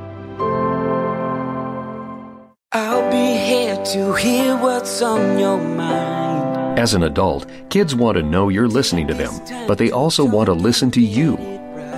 [3.96, 6.78] To hear what's on your mind.
[6.78, 9.32] As an adult, kids want to know you're listening to them,
[9.70, 11.38] but they also want to listen to you.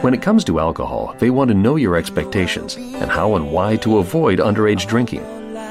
[0.01, 3.77] When it comes to alcohol, they want to know your expectations and how and why
[3.77, 5.23] to avoid underage drinking.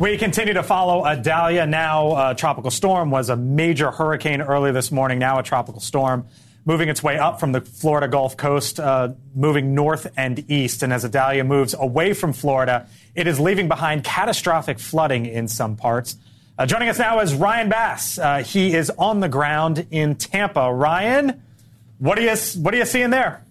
[0.01, 1.67] We continue to follow Idalia.
[1.67, 5.19] Now, a tropical storm was a major hurricane earlier this morning.
[5.19, 6.27] Now, a tropical storm
[6.71, 10.85] moving its way up from the Florida Gulf Coast, uh, moving north and east.
[10.85, 15.75] And as Idalia moves away from Florida, it is leaving behind catastrophic flooding in some
[15.75, 16.17] parts.
[16.57, 18.21] Uh, joining us now is Ryan Bass.
[18.21, 20.73] Uh, he is on the ground in Tampa.
[20.73, 21.43] Ryan,
[21.99, 23.45] what are you what are you seeing there?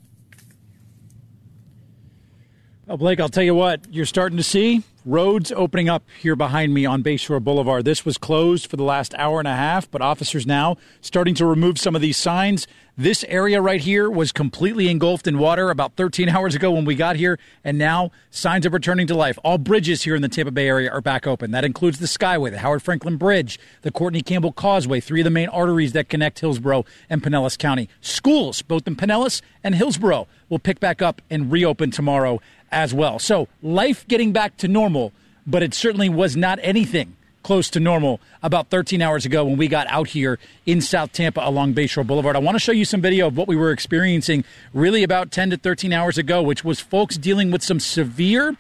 [2.88, 6.74] Well, Blake, I'll tell you what, you're starting to see roads opening up here behind
[6.74, 7.86] me on Bayshore Boulevard.
[7.86, 11.46] This was closed for the last hour and a half, but officers now starting to
[11.46, 12.68] remove some of these signs.
[13.00, 16.96] This area right here was completely engulfed in water about 13 hours ago when we
[16.96, 19.40] got here, and now signs of returning to life.
[19.42, 21.52] All bridges here in the Tampa Bay area are back open.
[21.52, 25.30] That includes the Skyway, the Howard Frankland Bridge, the Courtney Campbell Causeway, three of the
[25.30, 27.88] main arteries that connect Hillsborough and Pinellas County.
[28.02, 33.18] Schools, both in Pinellas and Hillsborough, will pick back up and reopen tomorrow as well.
[33.18, 35.14] So life getting back to normal,
[35.48, 39.68] but it certainly was not anything close to normal about 13 hours ago when we
[39.68, 42.36] got out here in South Tampa along Bayshore Boulevard.
[42.36, 45.52] I want to show you some video of what we were experiencing really about 10
[45.52, 48.56] to 13 hours ago, which was folks dealing with some severe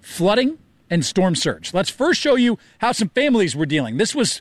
[0.00, 0.58] flooding
[0.90, 1.74] and storm surge.
[1.74, 3.96] Let's first show you how some families were dealing.
[3.96, 4.40] This was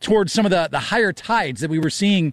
[0.00, 2.32] towards some of the, the higher tides that we were seeing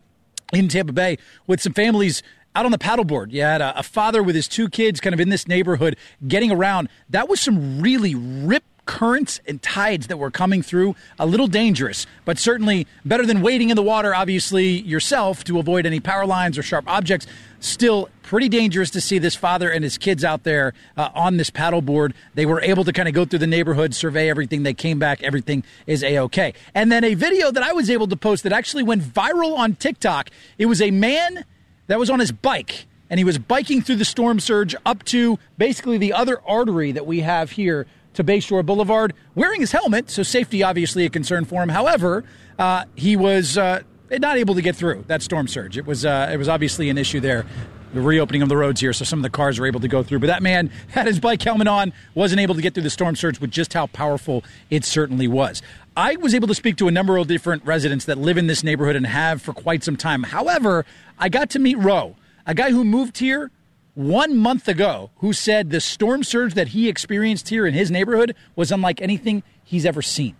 [0.51, 2.22] in Tampa Bay with some families
[2.55, 3.32] out on the paddleboard.
[3.32, 5.95] You had a, a, father with his two kids kind of in this neighborhood
[6.28, 6.89] getting around.
[7.09, 10.93] That was some really rip currents and tides that were coming through.
[11.17, 15.85] A little dangerous, but certainly better than wading in the water, obviously, yourself to avoid
[15.85, 17.25] any power lines or sharp objects.
[17.61, 21.49] Still pretty dangerous to see this father and his kids out there uh, on this
[21.49, 22.11] paddleboard.
[22.33, 24.63] They were able to kind of go through the neighborhood, survey everything.
[24.63, 26.53] They came back, everything is a okay.
[26.75, 29.75] And then a video that I was able to post that actually went viral on
[29.75, 30.29] TikTok.
[30.57, 31.45] It was a man
[31.87, 35.39] that was on his bike and he was biking through the storm surge up to
[35.57, 40.24] basically the other artery that we have here to Bayshore Boulevard, wearing his helmet, so
[40.24, 41.70] safety obviously a concern for him.
[41.70, 42.24] However,
[42.59, 45.78] uh, he was uh, not able to get through that storm surge.
[45.78, 47.45] It was uh, it was obviously an issue there.
[47.93, 50.01] The reopening of the roads here, so some of the cars were able to go
[50.01, 50.20] through.
[50.20, 53.18] But that man had his bike helmet on, wasn't able to get through the storm
[53.18, 55.62] surge with just how powerful it certainly was.
[55.97, 58.64] I was able to speak to a number of different residents that live in this
[58.64, 60.24] neighborhood and have for quite some time.
[60.24, 60.86] However,
[61.20, 63.51] I got to meet Roe, a guy who moved here
[63.93, 68.35] one month ago who said the storm surge that he experienced here in his neighborhood
[68.55, 70.35] was unlike anything he's ever seen.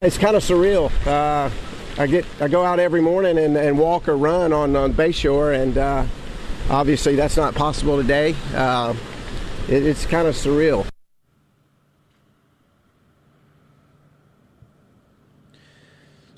[0.00, 0.90] It's kind of surreal.
[1.06, 1.50] Uh,
[1.96, 5.58] I get I go out every morning and, and walk or run on on Bayshore,
[5.60, 6.04] and uh,
[6.68, 8.34] obviously that's not possible today.
[8.54, 8.94] Uh,
[9.68, 10.86] it, it's kind of surreal.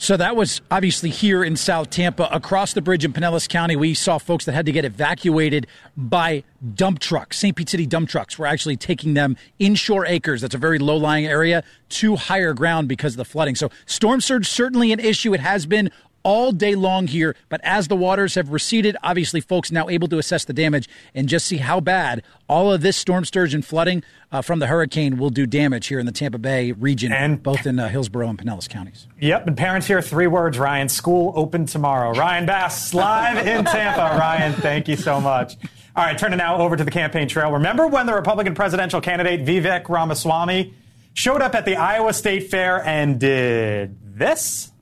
[0.07, 2.29] So that was obviously here in South Tampa.
[2.31, 6.45] Across the bridge in Pinellas County, we saw folks that had to get evacuated by
[6.75, 7.39] dump trucks.
[7.39, 7.57] St.
[7.57, 10.43] Pete City dump trucks were actually taking them in Shore Acres.
[10.43, 13.57] That's a very low lying area to higher ground because of the flooding.
[13.57, 15.35] So storm surge certainly an issue.
[15.35, 15.91] It has been
[16.27, 17.37] all day long here.
[17.49, 21.29] But as the waters have receded, obviously, folks now able to assess the damage and
[21.29, 24.03] just see how bad all of this storm surge and flooding
[24.33, 27.64] uh, from the hurricane will do damage here in the Tampa Bay region, and both
[27.64, 29.07] in uh, Hillsborough and Pinellas counties.
[29.20, 30.89] Yep, and parents here, three words, Ryan.
[30.89, 32.11] School open tomorrow.
[32.12, 34.16] Ryan Bass, live in Tampa.
[34.18, 35.57] Ryan, thank you so much.
[35.95, 37.53] All right, turning now over to the campaign trail.
[37.53, 40.74] Remember when the Republican presidential candidate Vivek Ramaswamy
[41.14, 44.72] showed up at the Iowa State Fair and did this?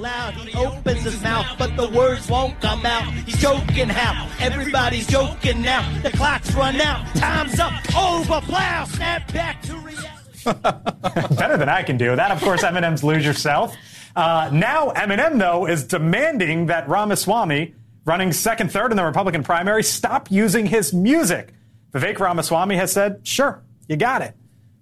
[0.00, 0.34] Loud.
[0.34, 3.12] He opens his mouth, but the words won't come out.
[3.12, 5.86] He's joking how everybody's joking now.
[6.02, 7.06] The clock's run out.
[7.14, 7.72] Time's up.
[7.96, 8.40] Over.
[8.40, 8.84] Plow.
[8.84, 10.00] Snap back to reality.
[11.36, 12.16] Better than I can do.
[12.16, 13.76] That, of course, Eminem's Lose Yourself.
[14.16, 17.74] Uh, now, Eminem, though, is demanding that Ramaswamy,
[18.06, 21.52] running second, third in the Republican primary, stop using his music.
[21.92, 24.34] Vivek Ramaswamy has said, sure, you got it.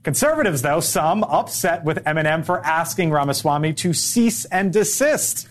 [0.02, 5.48] Conservatives, though, some upset with Eminem for asking Ramaswamy to cease and desist.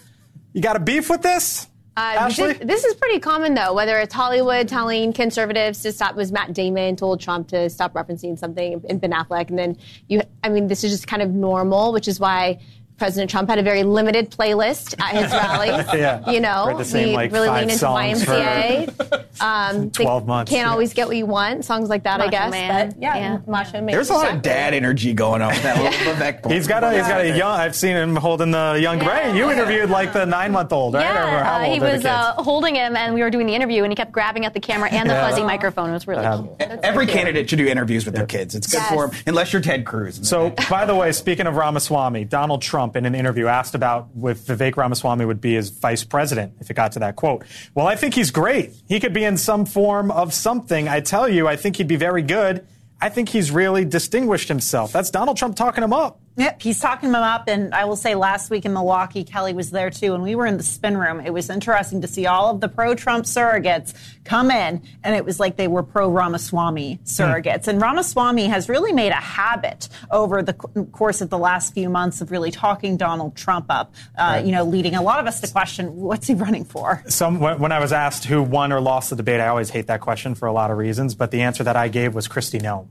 [0.53, 1.67] You got a beef with this?
[1.97, 6.31] Uh, this, this, is pretty common, though, whether it's Hollywood telling conservatives to stop, was
[6.31, 9.49] Matt Damon told Trump to stop referencing something in Ben Affleck.
[9.49, 9.77] And then
[10.07, 12.59] you, I mean, this is just kind of normal, which is why
[12.97, 15.85] President Trump had a very limited playlist at his rallies.
[15.93, 16.29] yeah.
[16.29, 19.23] You know, he like really lean into YMCA.
[19.39, 20.51] Um, Twelve months.
[20.51, 20.71] Can't yeah.
[20.71, 21.65] always get what you want.
[21.65, 22.51] Songs like that, Macho I guess.
[22.51, 22.89] Man.
[22.89, 23.39] But yeah, yeah.
[23.45, 23.87] Macho Man.
[23.87, 26.51] There's a lot of dad energy going on with that little Vivek.
[26.51, 27.59] He's got a he's got a young.
[27.59, 28.99] I've seen him holding the young.
[28.99, 29.07] Yeah.
[29.07, 29.35] Right.
[29.35, 31.03] You interviewed like the nine month old, right?
[31.03, 31.57] Yeah.
[31.57, 34.11] Uh, he was uh, holding him, and we were doing the interview, and he kept
[34.11, 35.89] grabbing at the camera and the fuzzy microphone.
[35.89, 36.57] It was really um, cool.
[36.83, 38.55] Every candidate should do interviews with their kids.
[38.55, 38.89] It's good yes.
[38.89, 40.27] for them, unless you're Ted Cruz.
[40.27, 44.07] So, by the way, speaking of Ramaswamy, Donald Trump in an interview asked asked about
[44.23, 47.43] if Vivek Ramaswamy would be his vice president if it got to that quote.
[47.75, 48.73] Well, I think he's great.
[48.87, 50.87] He could be in some form of something.
[50.87, 52.65] I tell you, I think he'd be very good.
[53.01, 54.93] I think he's really distinguished himself.
[54.93, 56.19] That's Donald Trump talking him up.
[56.37, 57.47] Yep, he's talking him up.
[57.47, 60.13] And I will say last week in Milwaukee, Kelly was there too.
[60.13, 61.19] And we were in the spin room.
[61.19, 64.83] It was interesting to see all of the pro Trump surrogates come in.
[65.03, 67.65] And it was like they were pro Ramaswamy surrogates.
[67.65, 67.71] Hmm.
[67.71, 72.21] And Ramaswamy has really made a habit over the course of the last few months
[72.21, 74.45] of really talking Donald Trump up, uh, right.
[74.45, 77.03] you know, leading a lot of us to question what's he running for?
[77.07, 80.01] Some, when I was asked who won or lost the debate, I always hate that
[80.01, 81.15] question for a lot of reasons.
[81.15, 82.87] But the answer that I gave was Kristi Noem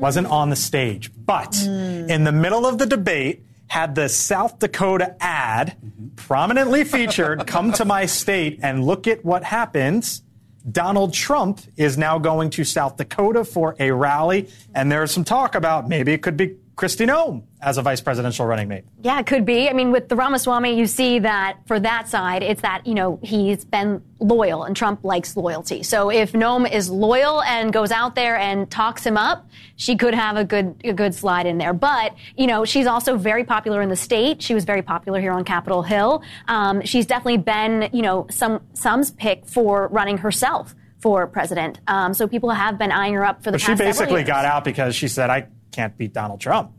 [0.00, 2.08] wasn't on the stage, but mm.
[2.08, 6.08] in the middle of the debate, had the South Dakota ad mm-hmm.
[6.16, 10.22] prominently featured come to my state and look at what happens.
[10.68, 15.54] Donald Trump is now going to South Dakota for a rally, and there's some talk
[15.54, 18.84] about maybe it could be Kristi Noem as a vice presidential running mate.
[19.02, 19.68] Yeah, it could be.
[19.68, 23.20] I mean, with the Ramaswamy, you see that for that side, it's that, you know,
[23.22, 25.82] he's been loyal and Trump likes loyalty.
[25.82, 30.14] So if Noem is loyal and goes out there and talks him up, she could
[30.14, 31.74] have a good, a good slide in there.
[31.74, 34.40] But, you know, she's also very popular in the state.
[34.40, 36.22] She was very popular here on Capitol Hill.
[36.48, 41.78] Um, she's definitely been, you know, some, some's pick for running herself for president.
[41.86, 44.24] Um, so people have been eyeing her up for the But she past several basically
[44.24, 46.72] got out because she said, I can't beat Donald Trump.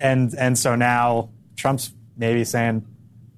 [0.00, 2.86] And, and so now Trump's maybe saying,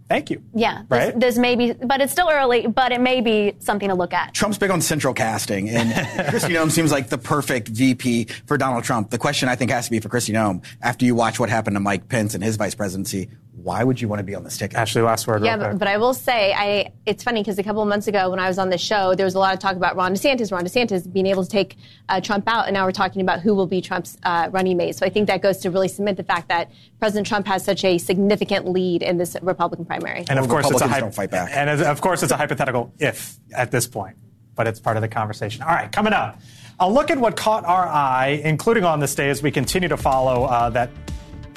[0.08, 0.42] thank you.
[0.54, 1.20] Yeah, this, Right?
[1.20, 4.32] this may be, but it's still early, but it may be something to look at.
[4.34, 5.90] Trump's big on central casting, and
[6.32, 9.10] Kristi Noem seems like the perfect VP for Donald Trump.
[9.10, 11.76] The question I think has to be for Kristi Noem, after you watch what happened
[11.76, 13.28] to Mike Pence and his vice presidency,
[13.62, 14.76] why would you want to be on this ticket?
[14.76, 15.44] Ashley, last word.
[15.44, 18.30] Yeah, but, but I will say, I it's funny because a couple of months ago
[18.30, 20.52] when I was on the show, there was a lot of talk about Ron DeSantis,
[20.52, 21.76] Ron DeSantis being able to take
[22.08, 24.96] uh, Trump out, and now we're talking about who will be Trump's uh, running mate.
[24.96, 27.84] So I think that goes to really cement the fact that President Trump has such
[27.84, 30.24] a significant lead in this Republican primary.
[30.28, 31.50] And of course, it's a Republicans hy- don't fight back.
[31.52, 34.16] And of course, it's a hypothetical if at this point,
[34.54, 35.62] but it's part of the conversation.
[35.62, 36.40] All right, coming up,
[36.80, 39.96] a look at what caught our eye, including on this day as we continue to
[39.96, 40.90] follow uh, that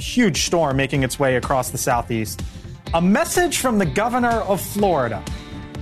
[0.02, 2.42] huge storm making its way across the southeast.
[2.94, 5.24] A message from the governor of Florida.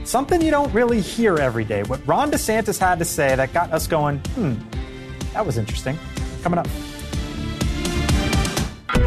[0.03, 1.83] Something you don't really hear every day.
[1.83, 4.55] What Ron DeSantis had to say that got us going, hmm,
[5.33, 5.97] that was interesting.
[6.43, 6.67] Coming up.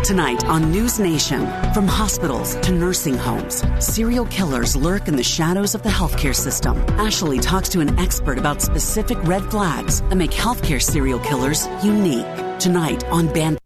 [0.04, 5.76] Tonight on News Nation, from hospitals to nursing homes, serial killers lurk in the shadows
[5.76, 6.76] of the healthcare system.
[6.98, 12.26] Ashley talks to an expert about specific red flags that make healthcare serial killers unique.
[12.58, 13.58] Tonight on Band.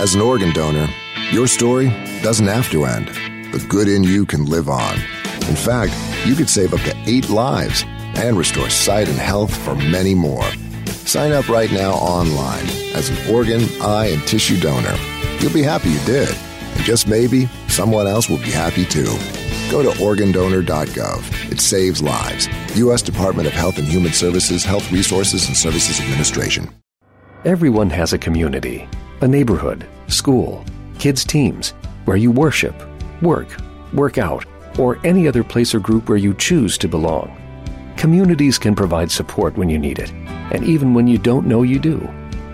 [0.00, 0.88] As an organ donor,
[1.30, 1.88] your story
[2.22, 3.08] doesn't have to end.
[3.52, 4.94] The good in you can live on.
[5.46, 5.92] In fact,
[6.24, 7.84] you could save up to eight lives
[8.16, 10.50] and restore sight and health for many more.
[10.86, 14.96] Sign up right now online as an organ, eye, and tissue donor.
[15.38, 16.34] You'll be happy you did.
[16.76, 19.18] And just maybe, someone else will be happy too.
[19.70, 21.52] Go to organdonor.gov.
[21.52, 22.48] It saves lives.
[22.74, 23.02] U.S.
[23.02, 26.70] Department of Health and Human Services, Health Resources and Services Administration.
[27.44, 28.88] Everyone has a community,
[29.20, 30.64] a neighborhood, school,
[30.98, 31.70] kids' teams,
[32.04, 32.74] where you worship,
[33.22, 33.48] work,
[33.92, 34.44] work out,
[34.78, 37.36] or any other place or group where you choose to belong.
[37.96, 40.10] Communities can provide support when you need it,
[40.52, 42.08] and even when you don't know you do.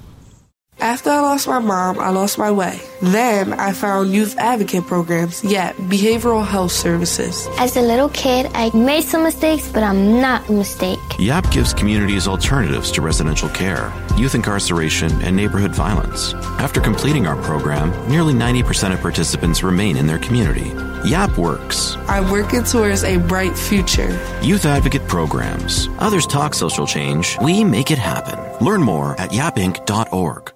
[0.81, 2.81] After I lost my mom, I lost my way.
[3.03, 7.47] Then I found youth advocate programs, yet behavioral health services.
[7.59, 10.97] As a little kid, I made some mistakes, but I'm not a mistake.
[11.19, 16.33] YAP gives communities alternatives to residential care, youth incarceration, and neighborhood violence.
[16.57, 20.71] After completing our program, nearly 90% of participants remain in their community.
[21.07, 21.95] YAP works.
[22.07, 24.09] I'm working towards a bright future.
[24.41, 25.89] Youth Advocate Programs.
[25.99, 27.37] Others talk social change.
[27.39, 28.65] We make it happen.
[28.65, 30.51] Learn more at yapinc.org.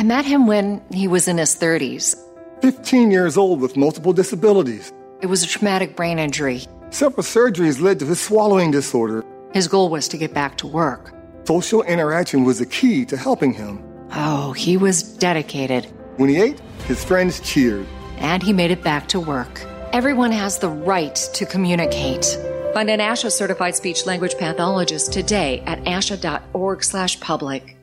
[0.00, 2.16] I met him when he was in his 30s.
[2.62, 4.94] 15 years old with multiple disabilities.
[5.20, 6.62] It was a traumatic brain injury.
[6.88, 9.26] Several surgeries led to his swallowing disorder.
[9.52, 11.12] His goal was to get back to work.
[11.44, 13.84] Social interaction was the key to helping him.
[14.12, 15.84] Oh, he was dedicated.
[16.16, 17.86] When he ate, his friends cheered.
[18.16, 19.66] And he made it back to work.
[19.92, 22.24] Everyone has the right to communicate.
[22.72, 27.76] Find an ASHA certified speech language pathologist today at asha.org/public.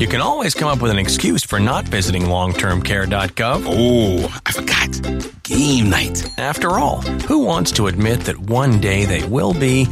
[0.00, 3.64] You can always come up with an excuse for not visiting longtermcare.gov.
[3.66, 5.42] Oh, I forgot.
[5.42, 6.26] Game night.
[6.38, 9.86] After all, who wants to admit that one day they will be,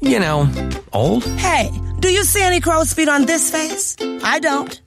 [0.00, 0.50] you know,
[0.94, 1.24] old?
[1.24, 3.94] Hey, do you see any crow's feet on this face?
[4.24, 4.80] I don't.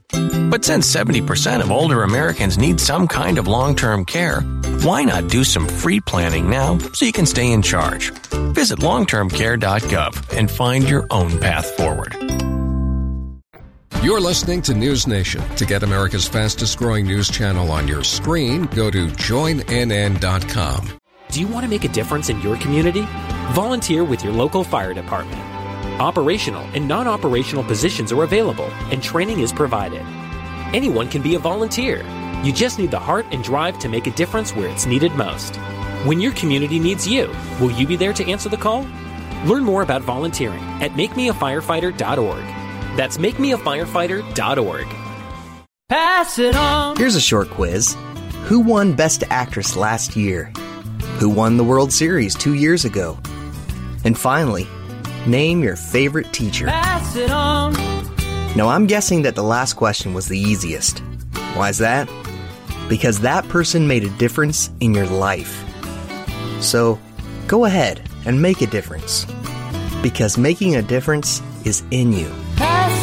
[0.50, 4.42] But since 70% of older Americans need some kind of long term care,
[4.82, 8.10] why not do some free planning now so you can stay in charge?
[8.56, 12.16] Visit longtermcare.gov and find your own path forward.
[14.04, 15.42] You're listening to News Nation.
[15.56, 21.00] To get America's fastest growing news channel on your screen, go to joinnn.com.
[21.30, 23.02] Do you want to make a difference in your community?
[23.54, 25.42] Volunteer with your local fire department.
[26.00, 30.02] Operational and non operational positions are available, and training is provided.
[30.74, 32.04] Anyone can be a volunteer.
[32.44, 35.56] You just need the heart and drive to make a difference where it's needed most.
[36.06, 38.86] When your community needs you, will you be there to answer the call?
[39.46, 42.65] Learn more about volunteering at makemeafirefighter.org.
[42.96, 44.88] That's makemeafirefighter.org.
[45.88, 46.98] Pass it on.
[46.98, 47.96] Here's a short quiz
[48.46, 50.52] Who won Best Actress last year?
[51.20, 53.18] Who won the World Series two years ago?
[54.04, 54.68] And finally,
[55.28, 56.66] name your favorite teacher.
[56.66, 57.74] Pass it on.
[58.56, 61.00] Now, I'm guessing that the last question was the easiest.
[61.56, 62.10] Why is that?
[62.90, 65.64] Because that person made a difference in your life.
[66.62, 67.00] So,
[67.48, 69.26] go ahead and make a difference.
[70.02, 72.32] Because making a difference is in you.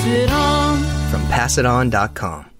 [0.02, 0.78] Pass it on.
[1.10, 2.50] From passiton.com.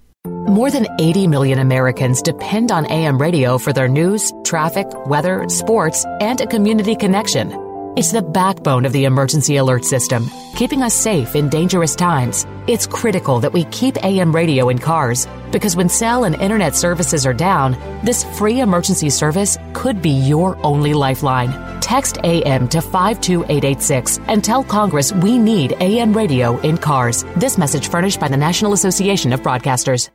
[0.47, 6.05] More than 80 million Americans depend on AM radio for their news, traffic, weather, sports,
[6.21, 7.51] and a community connection.
[7.95, 12.47] It's the backbone of the emergency alert system, keeping us safe in dangerous times.
[12.67, 17.27] It's critical that we keep AM radio in cars because when cell and internet services
[17.27, 17.73] are down,
[18.03, 21.53] this free emergency service could be your only lifeline.
[21.83, 27.27] Text AM to 52886 and tell Congress we need AM radio in cars.
[27.37, 30.09] This message furnished by the National Association of Broadcasters.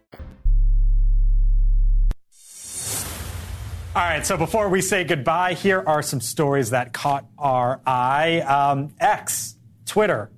[3.97, 8.41] All right, so before we say goodbye, here are some stories that caught our eye.
[8.41, 10.29] Um, X, Twitter,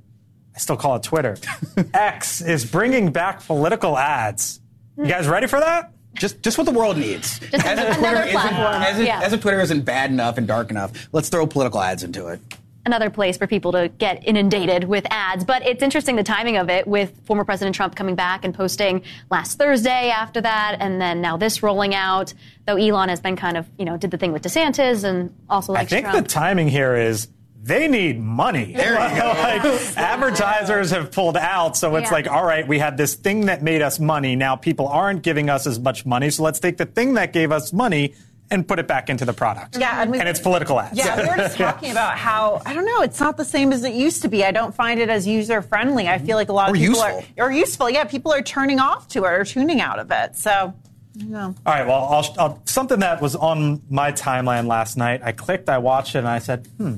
[0.55, 1.36] I still call it Twitter.
[1.93, 4.62] X is bringing back political ads.
[4.97, 5.91] You guys ready for that?
[6.14, 7.38] Just, just what the world needs.
[7.39, 8.82] Just as, if another Twitter isn't, platform.
[8.82, 9.22] as, if, Yeah.
[9.24, 12.39] as if Twitter isn't bad enough and dark enough, let's throw political ads into it.
[12.89, 15.43] Another place for people to get inundated with ads.
[15.45, 19.03] But it's interesting the timing of it with former President Trump coming back and posting
[19.29, 22.33] last Thursday after that, and then now this rolling out.
[22.65, 25.73] Though Elon has been kind of, you know, did the thing with DeSantis and also
[25.73, 26.27] like I think Trump.
[26.27, 27.27] the timing here is
[27.61, 28.73] they need money.
[28.73, 29.27] There you go.
[29.27, 32.13] like, advertisers have pulled out, so it's Yeah.
[32.13, 34.35] like, all right, we had this thing that made us money.
[34.35, 37.51] Now people aren't giving us as much money, so let's take the thing that gave
[37.51, 38.13] us money
[38.52, 39.78] and put it back into the product.
[39.78, 40.97] Yeah, and we- and it's political ads.
[40.97, 43.02] Yeah, we were just talking about how I don't know.
[43.02, 44.43] It's not the same as it used to be.
[44.43, 46.08] I don't find it as user friendly.
[46.08, 47.24] I feel like a lot of Or people useful.
[47.43, 47.89] are or useful.
[47.89, 50.36] Yeah, people are turning off to it or tuning out of it.
[50.36, 50.74] So,
[51.16, 51.39] no.
[51.66, 51.86] All right.
[51.86, 55.22] Well, I'll, I'll, something that was on my timeline last night.
[55.24, 56.97] I clicked, I watched it, and I said, "Hmm,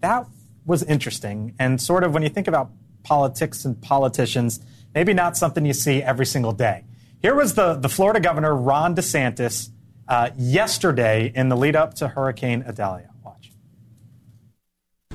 [0.00, 0.26] that
[0.64, 2.70] was interesting." And sort of when you think about
[3.02, 4.60] politics and politicians,
[4.94, 6.84] maybe not something you see every single day.
[7.20, 9.70] Here was the the Florida governor Ron DeSantis
[10.08, 13.10] uh, yesterday in the lead up to Hurricane Idalia.
[13.24, 13.50] Watch.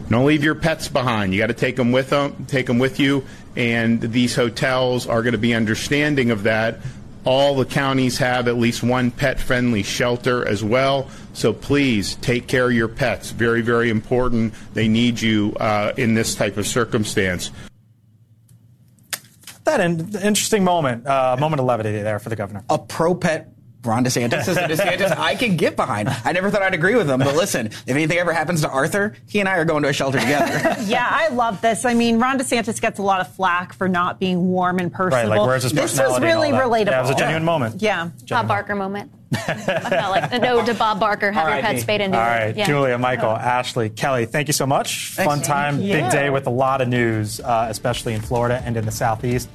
[0.10, 1.34] Don't leave your pets behind.
[1.34, 3.26] You got to take them with them, take them with you,
[3.56, 6.80] and these hotels are going to be understanding of that.
[7.24, 11.08] All the counties have at least one pet-friendly shelter as well.
[11.34, 13.30] So please take care of your pets.
[13.30, 14.56] Very, very important.
[14.74, 17.52] They need you uh, in this type of circumstance.
[19.66, 22.64] That in, interesting moment, uh, moment of levity there for the governor.
[22.72, 23.54] A pro pet
[23.84, 26.08] Ron DeSantis is a DeSantis I can get behind.
[26.24, 29.16] I never thought I'd agree with him, but listen, if anything ever happens to Arthur,
[29.28, 30.76] he and I are going to a shelter together.
[30.86, 31.84] yeah, I love this.
[31.84, 35.30] I mean, Ron DeSantis gets a lot of flack for not being warm and personable.
[35.38, 36.86] like, where's his this was personality and really all that?
[36.88, 36.92] relatable.
[36.92, 37.82] Yeah, it was a genuine moment.
[37.82, 38.10] Yeah.
[38.30, 39.12] Bob Barker moment.
[39.34, 41.32] I felt like an ode to Bob Barker.
[41.32, 41.66] Have your R.I.P.
[41.68, 42.18] pet spayed and neutered.
[42.18, 42.66] right, Yeah.
[42.68, 45.12] Julia, Michael, Ashley, Kelly, thank you so much.
[45.12, 46.02] Fun time, Yeah.
[46.02, 49.50] big day with a lot of news, uh, especially in Florida and in the Southeast.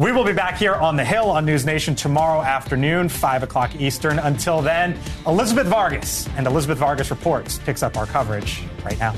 [0.00, 3.78] We will be back here on the Hill on News Nation tomorrow afternoon, 5 o'clock
[3.78, 4.18] Eastern.
[4.18, 9.14] Until then, Elizabeth Vargas and Elizabeth Vargas Reports picks up our coverage right now.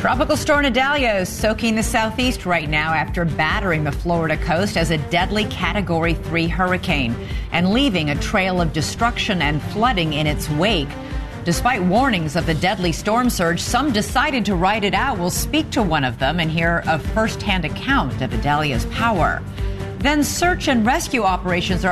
[0.00, 4.90] Tropical storm Idalia is soaking the southeast right now after battering the Florida coast as
[4.90, 7.14] a deadly Category 3 hurricane
[7.52, 10.88] and leaving a trail of destruction and flooding in its wake.
[11.42, 15.18] Despite warnings of the deadly storm surge, some decided to ride it out.
[15.18, 19.42] We'll speak to one of them and hear a firsthand account of Idalia's power.
[20.00, 21.88] Then search and rescue operations are